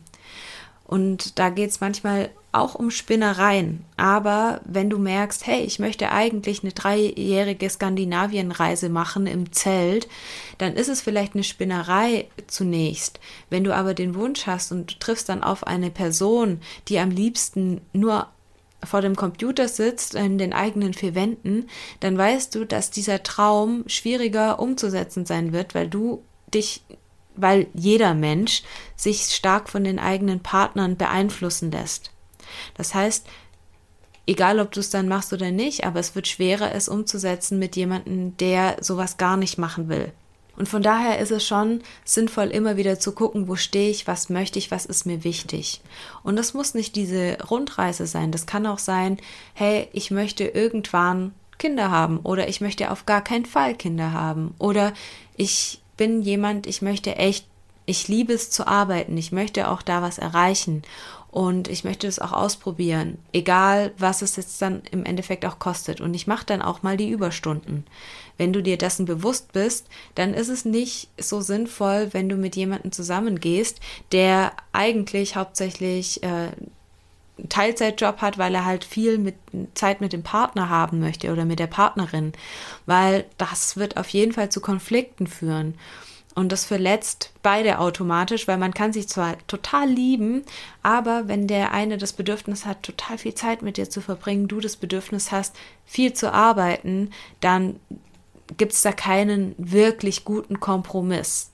Und 0.84 1.38
da 1.38 1.48
geht 1.48 1.70
es 1.70 1.80
manchmal 1.80 2.30
auch 2.54 2.74
um 2.74 2.90
Spinnereien. 2.90 3.84
Aber 3.96 4.60
wenn 4.64 4.90
du 4.90 4.98
merkst, 4.98 5.46
hey, 5.46 5.62
ich 5.62 5.78
möchte 5.78 6.10
eigentlich 6.10 6.62
eine 6.62 6.72
dreijährige 6.72 7.68
Skandinavienreise 7.68 8.88
machen 8.88 9.26
im 9.26 9.52
Zelt, 9.52 10.08
dann 10.58 10.74
ist 10.74 10.88
es 10.88 11.00
vielleicht 11.00 11.34
eine 11.34 11.44
Spinnerei 11.44 12.28
zunächst. 12.46 13.20
Wenn 13.50 13.64
du 13.64 13.74
aber 13.74 13.94
den 13.94 14.14
Wunsch 14.14 14.46
hast 14.46 14.72
und 14.72 14.92
du 14.92 14.98
triffst 14.98 15.28
dann 15.28 15.42
auf 15.42 15.66
eine 15.66 15.90
Person, 15.90 16.60
die 16.88 16.98
am 16.98 17.10
liebsten 17.10 17.80
nur 17.92 18.28
vor 18.82 19.00
dem 19.00 19.16
Computer 19.16 19.68
sitzt, 19.68 20.14
in 20.14 20.38
den 20.38 20.52
eigenen 20.52 20.94
vier 20.94 21.14
Wänden, 21.14 21.68
dann 22.00 22.16
weißt 22.16 22.54
du, 22.54 22.66
dass 22.66 22.90
dieser 22.90 23.22
Traum 23.22 23.84
schwieriger 23.86 24.58
umzusetzen 24.58 25.26
sein 25.26 25.52
wird, 25.52 25.74
weil 25.74 25.88
du 25.88 26.22
dich 26.52 26.82
weil 27.36 27.66
jeder 27.74 28.14
Mensch 28.14 28.62
sich 28.94 29.22
stark 29.22 29.68
von 29.68 29.82
den 29.82 29.98
eigenen 29.98 30.38
Partnern 30.40 30.96
beeinflussen 30.96 31.72
lässt. 31.72 32.13
Das 32.76 32.94
heißt, 32.94 33.26
egal 34.26 34.60
ob 34.60 34.72
du 34.72 34.80
es 34.80 34.90
dann 34.90 35.08
machst 35.08 35.32
oder 35.32 35.50
nicht, 35.50 35.84
aber 35.84 36.00
es 36.00 36.14
wird 36.14 36.28
schwerer, 36.28 36.72
es 36.72 36.88
umzusetzen 36.88 37.58
mit 37.58 37.76
jemandem, 37.76 38.36
der 38.38 38.76
sowas 38.80 39.16
gar 39.16 39.36
nicht 39.36 39.58
machen 39.58 39.88
will. 39.88 40.12
Und 40.56 40.68
von 40.68 40.82
daher 40.82 41.18
ist 41.18 41.32
es 41.32 41.44
schon 41.44 41.82
sinnvoll, 42.04 42.46
immer 42.46 42.76
wieder 42.76 43.00
zu 43.00 43.12
gucken, 43.12 43.48
wo 43.48 43.56
stehe 43.56 43.90
ich, 43.90 44.06
was 44.06 44.28
möchte 44.28 44.58
ich, 44.58 44.70
was 44.70 44.86
ist 44.86 45.04
mir 45.04 45.24
wichtig. 45.24 45.80
Und 46.22 46.36
das 46.36 46.54
muss 46.54 46.74
nicht 46.74 46.94
diese 46.94 47.38
Rundreise 47.50 48.06
sein. 48.06 48.30
Das 48.30 48.46
kann 48.46 48.66
auch 48.66 48.78
sein, 48.78 49.18
hey, 49.54 49.88
ich 49.92 50.12
möchte 50.12 50.44
irgendwann 50.44 51.32
Kinder 51.58 51.90
haben 51.90 52.20
oder 52.20 52.48
ich 52.48 52.60
möchte 52.60 52.90
auf 52.90 53.06
gar 53.06 53.22
keinen 53.22 53.46
Fall 53.46 53.74
Kinder 53.74 54.12
haben 54.12 54.54
oder 54.58 54.92
ich 55.36 55.80
bin 55.96 56.22
jemand, 56.22 56.66
ich 56.66 56.82
möchte 56.82 57.16
echt, 57.16 57.46
ich 57.86 58.08
liebe 58.08 58.32
es 58.32 58.50
zu 58.50 58.66
arbeiten, 58.66 59.16
ich 59.16 59.32
möchte 59.32 59.68
auch 59.70 59.82
da 59.82 60.02
was 60.02 60.18
erreichen 60.18 60.82
und 61.34 61.66
ich 61.66 61.82
möchte 61.82 62.06
es 62.06 62.20
auch 62.20 62.30
ausprobieren, 62.30 63.18
egal 63.32 63.90
was 63.98 64.22
es 64.22 64.36
jetzt 64.36 64.62
dann 64.62 64.82
im 64.92 65.04
Endeffekt 65.04 65.44
auch 65.44 65.58
kostet. 65.58 66.00
Und 66.00 66.14
ich 66.14 66.28
mache 66.28 66.46
dann 66.46 66.62
auch 66.62 66.84
mal 66.84 66.96
die 66.96 67.10
Überstunden. 67.10 67.84
Wenn 68.38 68.52
du 68.52 68.62
dir 68.62 68.78
dessen 68.78 69.04
bewusst 69.04 69.52
bist, 69.52 69.88
dann 70.14 70.32
ist 70.32 70.48
es 70.48 70.64
nicht 70.64 71.08
so 71.18 71.40
sinnvoll, 71.40 72.10
wenn 72.12 72.28
du 72.28 72.36
mit 72.36 72.54
jemandem 72.54 72.92
zusammengehst, 72.92 73.80
der 74.12 74.52
eigentlich 74.72 75.34
hauptsächlich 75.34 76.22
äh, 76.22 76.26
einen 76.26 77.48
Teilzeitjob 77.48 78.18
hat, 78.18 78.38
weil 78.38 78.54
er 78.54 78.64
halt 78.64 78.84
viel 78.84 79.18
mit 79.18 79.34
Zeit 79.74 80.00
mit 80.00 80.12
dem 80.12 80.22
Partner 80.22 80.68
haben 80.68 81.00
möchte 81.00 81.32
oder 81.32 81.44
mit 81.44 81.58
der 81.58 81.66
Partnerin, 81.66 82.32
weil 82.86 83.24
das 83.38 83.76
wird 83.76 83.96
auf 83.96 84.08
jeden 84.10 84.30
Fall 84.30 84.50
zu 84.50 84.60
Konflikten 84.60 85.26
führen. 85.26 85.74
Und 86.34 86.50
das 86.50 86.64
verletzt 86.64 87.32
beide 87.42 87.78
automatisch, 87.78 88.48
weil 88.48 88.58
man 88.58 88.74
kann 88.74 88.92
sich 88.92 89.08
zwar 89.08 89.36
total 89.46 89.88
lieben, 89.88 90.42
aber 90.82 91.28
wenn 91.28 91.46
der 91.46 91.72
eine 91.72 91.96
das 91.96 92.12
Bedürfnis 92.12 92.66
hat, 92.66 92.82
total 92.82 93.18
viel 93.18 93.34
Zeit 93.34 93.62
mit 93.62 93.76
dir 93.76 93.88
zu 93.88 94.00
verbringen, 94.00 94.48
du 94.48 94.58
das 94.58 94.76
Bedürfnis 94.76 95.30
hast, 95.30 95.54
viel 95.86 96.12
zu 96.12 96.32
arbeiten, 96.32 97.10
dann 97.40 97.78
gibt 98.56 98.72
es 98.72 98.82
da 98.82 98.92
keinen 98.92 99.54
wirklich 99.58 100.24
guten 100.24 100.58
Kompromiss. 100.58 101.50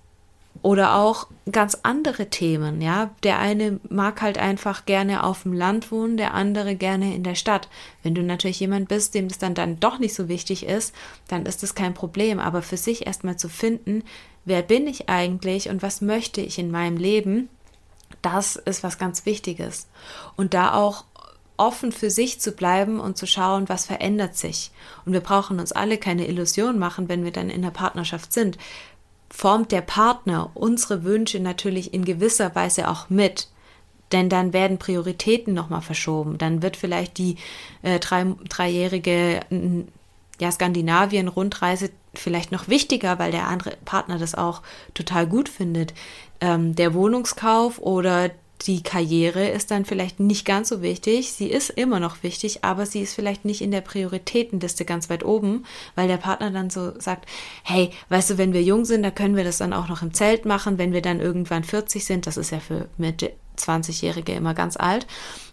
Oder 0.62 0.96
auch 0.96 1.28
ganz 1.50 1.78
andere 1.84 2.28
Themen, 2.28 2.82
ja. 2.82 3.10
Der 3.22 3.38
eine 3.38 3.80
mag 3.88 4.20
halt 4.20 4.36
einfach 4.36 4.84
gerne 4.84 5.22
auf 5.24 5.44
dem 5.44 5.54
Land 5.54 5.90
wohnen, 5.90 6.18
der 6.18 6.34
andere 6.34 6.74
gerne 6.74 7.14
in 7.14 7.22
der 7.22 7.34
Stadt. 7.34 7.68
Wenn 8.02 8.14
du 8.14 8.22
natürlich 8.22 8.60
jemand 8.60 8.88
bist, 8.88 9.14
dem 9.14 9.28
das 9.28 9.38
dann, 9.38 9.54
dann 9.54 9.80
doch 9.80 9.98
nicht 9.98 10.14
so 10.14 10.28
wichtig 10.28 10.66
ist, 10.66 10.94
dann 11.28 11.46
ist 11.46 11.62
das 11.62 11.74
kein 11.74 11.94
Problem. 11.94 12.40
Aber 12.40 12.60
für 12.60 12.76
sich 12.76 13.06
erstmal 13.06 13.36
zu 13.36 13.48
finden, 13.48 14.02
wer 14.44 14.62
bin 14.62 14.86
ich 14.86 15.08
eigentlich 15.08 15.68
und 15.68 15.82
was 15.82 16.00
möchte 16.00 16.40
ich 16.40 16.58
in 16.58 16.70
meinem 16.70 16.96
Leben, 16.96 17.48
das 18.22 18.56
ist 18.56 18.82
was 18.82 18.98
ganz 18.98 19.26
Wichtiges. 19.26 19.88
Und 20.36 20.54
da 20.54 20.74
auch 20.74 21.04
offen 21.56 21.92
für 21.92 22.10
sich 22.10 22.40
zu 22.40 22.52
bleiben 22.52 23.00
und 23.00 23.18
zu 23.18 23.26
schauen, 23.26 23.68
was 23.68 23.84
verändert 23.84 24.36
sich. 24.36 24.70
Und 25.04 25.12
wir 25.12 25.20
brauchen 25.20 25.60
uns 25.60 25.72
alle 25.72 25.98
keine 25.98 26.26
Illusion 26.26 26.78
machen, 26.78 27.08
wenn 27.08 27.22
wir 27.22 27.32
dann 27.32 27.50
in 27.50 27.62
der 27.62 27.70
Partnerschaft 27.70 28.32
sind 28.32 28.56
formt 29.30 29.70
der 29.72 29.80
Partner 29.80 30.50
unsere 30.54 31.04
Wünsche 31.04 31.40
natürlich 31.40 31.94
in 31.94 32.04
gewisser 32.04 32.54
Weise 32.54 32.88
auch 32.88 33.08
mit. 33.08 33.48
Denn 34.12 34.28
dann 34.28 34.52
werden 34.52 34.78
Prioritäten 34.78 35.54
nochmal 35.54 35.82
verschoben. 35.82 36.36
Dann 36.36 36.62
wird 36.62 36.76
vielleicht 36.76 37.16
die 37.16 37.36
äh, 37.82 38.00
drei, 38.00 38.26
dreijährige 38.48 39.40
ja, 40.40 40.50
Skandinavien-Rundreise 40.50 41.90
vielleicht 42.14 42.52
noch 42.52 42.68
wichtiger, 42.68 43.18
weil 43.18 43.30
der 43.30 43.48
andere 43.48 43.76
Partner 43.84 44.18
das 44.18 44.34
auch 44.34 44.62
total 44.94 45.26
gut 45.26 45.48
findet. 45.48 45.94
Ähm, 46.40 46.74
der 46.74 46.94
Wohnungskauf 46.94 47.78
oder 47.78 48.30
die 48.66 48.82
Karriere 48.82 49.48
ist 49.48 49.70
dann 49.70 49.84
vielleicht 49.84 50.20
nicht 50.20 50.44
ganz 50.44 50.68
so 50.68 50.82
wichtig. 50.82 51.32
Sie 51.32 51.50
ist 51.50 51.70
immer 51.70 51.98
noch 51.98 52.22
wichtig, 52.22 52.62
aber 52.62 52.84
sie 52.84 53.00
ist 53.00 53.14
vielleicht 53.14 53.44
nicht 53.44 53.62
in 53.62 53.70
der 53.70 53.80
Prioritätenliste 53.80 54.84
ganz 54.84 55.08
weit 55.08 55.24
oben, 55.24 55.64
weil 55.94 56.08
der 56.08 56.18
Partner 56.18 56.50
dann 56.50 56.68
so 56.68 56.98
sagt, 57.00 57.26
hey, 57.62 57.90
weißt 58.10 58.30
du, 58.30 58.38
wenn 58.38 58.52
wir 58.52 58.62
jung 58.62 58.84
sind, 58.84 59.02
da 59.02 59.10
können 59.10 59.36
wir 59.36 59.44
das 59.44 59.58
dann 59.58 59.72
auch 59.72 59.88
noch 59.88 60.02
im 60.02 60.12
Zelt 60.12 60.44
machen. 60.44 60.78
Wenn 60.78 60.92
wir 60.92 61.02
dann 61.02 61.20
irgendwann 61.20 61.64
40 61.64 62.04
sind, 62.04 62.26
das 62.26 62.36
ist 62.36 62.50
ja 62.50 62.60
für 62.60 62.88
Mitte 62.98 63.32
20-Jährige 63.68 64.32
immer 64.32 64.54
ganz 64.54 64.76
alt. 64.76 65.06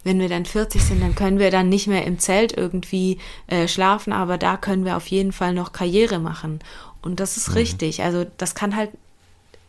Wenn 0.04 0.18
wir 0.20 0.28
dann 0.28 0.44
40 0.44 0.82
sind, 0.82 1.02
dann 1.02 1.14
können 1.14 1.38
wir 1.38 1.50
dann 1.50 1.68
nicht 1.68 1.86
mehr 1.86 2.04
im 2.04 2.18
Zelt 2.18 2.56
irgendwie 2.56 3.18
äh, 3.46 3.68
schlafen, 3.68 4.12
aber 4.12 4.38
da 4.38 4.56
können 4.56 4.84
wir 4.84 4.96
auf 4.96 5.06
jeden 5.08 5.32
Fall 5.32 5.52
noch 5.52 5.72
Karriere 5.72 6.18
machen. 6.18 6.60
Und 7.02 7.20
das 7.20 7.36
ist 7.36 7.48
mhm. 7.48 7.54
richtig. 7.54 8.02
Also 8.02 8.26
das 8.36 8.54
kann 8.54 8.76
halt, 8.76 8.90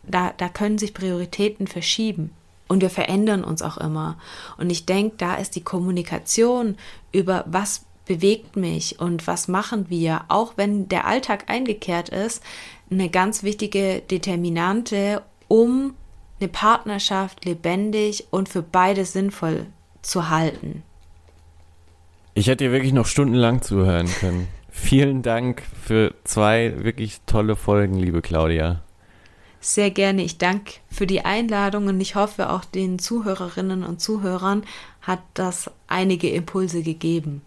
da, 0.02 0.32
da 0.36 0.48
können 0.48 0.78
sich 0.78 0.94
Prioritäten 0.94 1.66
verschieben. 1.66 2.30
Und 2.68 2.82
wir 2.82 2.90
verändern 2.90 3.42
uns 3.42 3.62
auch 3.62 3.78
immer. 3.78 4.16
Und 4.56 4.70
ich 4.70 4.86
denke, 4.86 5.16
da 5.18 5.34
ist 5.34 5.56
die 5.56 5.64
Kommunikation 5.64 6.76
über 7.10 7.44
was 7.48 7.84
bewegt 8.06 8.56
mich 8.56 8.98
und 8.98 9.26
was 9.28 9.46
machen 9.46 9.86
wir, 9.88 10.22
auch 10.26 10.54
wenn 10.56 10.88
der 10.88 11.06
Alltag 11.06 11.44
eingekehrt 11.48 12.08
ist, 12.08 12.42
eine 12.90 13.08
ganz 13.08 13.44
wichtige 13.44 14.00
Determinante, 14.00 15.22
um 15.46 15.94
eine 16.40 16.48
Partnerschaft 16.48 17.44
lebendig 17.44 18.26
und 18.30 18.48
für 18.48 18.62
beide 18.62 19.04
sinnvoll 19.04 19.66
zu 20.02 20.28
halten. 20.30 20.82
Ich 22.34 22.46
hätte 22.46 22.64
dir 22.64 22.72
wirklich 22.72 22.92
noch 22.92 23.06
stundenlang 23.06 23.62
zuhören 23.62 24.08
können. 24.08 24.48
Vielen 24.70 25.22
Dank 25.22 25.62
für 25.82 26.14
zwei 26.24 26.74
wirklich 26.84 27.20
tolle 27.26 27.56
Folgen, 27.56 27.94
liebe 27.94 28.22
Claudia 28.22 28.80
sehr 29.60 29.90
gerne. 29.90 30.22
Ich 30.22 30.38
danke 30.38 30.74
für 30.90 31.06
die 31.06 31.24
Einladung 31.24 31.86
und 31.86 32.00
ich 32.00 32.14
hoffe, 32.14 32.50
auch 32.50 32.64
den 32.64 32.98
Zuhörerinnen 32.98 33.84
und 33.84 34.00
Zuhörern 34.00 34.64
hat 35.02 35.20
das 35.34 35.70
einige 35.86 36.30
Impulse 36.30 36.82
gegeben. 36.82 37.42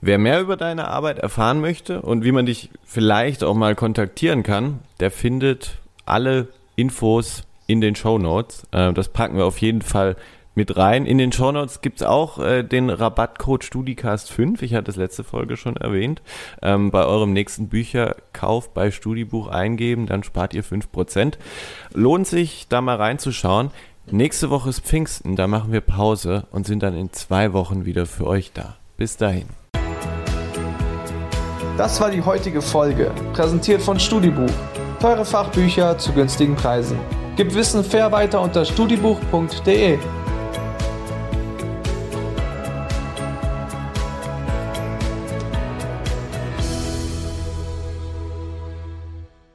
Wer 0.00 0.18
mehr 0.18 0.40
über 0.40 0.56
deine 0.56 0.88
Arbeit 0.88 1.18
erfahren 1.18 1.60
möchte 1.60 2.02
und 2.02 2.24
wie 2.24 2.32
man 2.32 2.46
dich 2.46 2.70
vielleicht 2.84 3.44
auch 3.44 3.54
mal 3.54 3.76
kontaktieren 3.76 4.42
kann, 4.42 4.80
der 4.98 5.12
findet 5.12 5.78
alle 6.04 6.48
Infos 6.74 7.44
in 7.66 7.80
den 7.80 7.94
Show 7.94 8.18
Notes. 8.18 8.64
Äh, 8.72 8.92
das 8.92 9.08
packen 9.08 9.36
wir 9.36 9.44
auf 9.44 9.58
jeden 9.58 9.82
Fall 9.82 10.16
mit 10.54 10.76
rein. 10.76 11.06
In 11.06 11.18
den 11.18 11.32
Shownotes 11.32 11.80
gibt's 11.80 12.02
auch 12.02 12.38
äh, 12.38 12.62
den 12.62 12.90
Rabattcode 12.90 13.64
StudiCast5. 13.64 14.62
Ich 14.62 14.74
hatte 14.74 14.84
das 14.84 14.96
letzte 14.96 15.24
Folge 15.24 15.56
schon 15.56 15.76
erwähnt. 15.76 16.20
Ähm, 16.60 16.90
bei 16.90 17.04
eurem 17.04 17.32
nächsten 17.32 17.68
Bücherkauf 17.68 18.72
bei 18.74 18.90
Studibuch 18.90 19.48
eingeben, 19.48 20.06
dann 20.06 20.22
spart 20.22 20.54
ihr 20.54 20.64
5%. 20.64 21.34
Lohnt 21.94 22.26
sich, 22.26 22.66
da 22.68 22.80
mal 22.80 22.96
reinzuschauen. 22.96 23.70
Nächste 24.10 24.50
Woche 24.50 24.68
ist 24.68 24.80
Pfingsten, 24.80 25.36
da 25.36 25.46
machen 25.46 25.72
wir 25.72 25.80
Pause 25.80 26.46
und 26.50 26.66
sind 26.66 26.82
dann 26.82 26.96
in 26.96 27.12
zwei 27.12 27.52
Wochen 27.52 27.84
wieder 27.84 28.04
für 28.04 28.26
euch 28.26 28.52
da. 28.52 28.76
Bis 28.96 29.16
dahin. 29.16 29.46
Das 31.78 32.00
war 32.00 32.10
die 32.10 32.22
heutige 32.22 32.60
Folge, 32.60 33.12
präsentiert 33.32 33.80
von 33.80 33.98
Studibuch. 33.98 34.50
Teure 35.00 35.24
Fachbücher 35.24 35.96
zu 35.98 36.12
günstigen 36.12 36.56
Preisen. 36.56 36.98
Gib 37.36 37.54
Wissen 37.54 37.82
fair 37.82 38.12
weiter 38.12 38.40
unter 38.40 38.64
studibuch.de. 38.64 39.98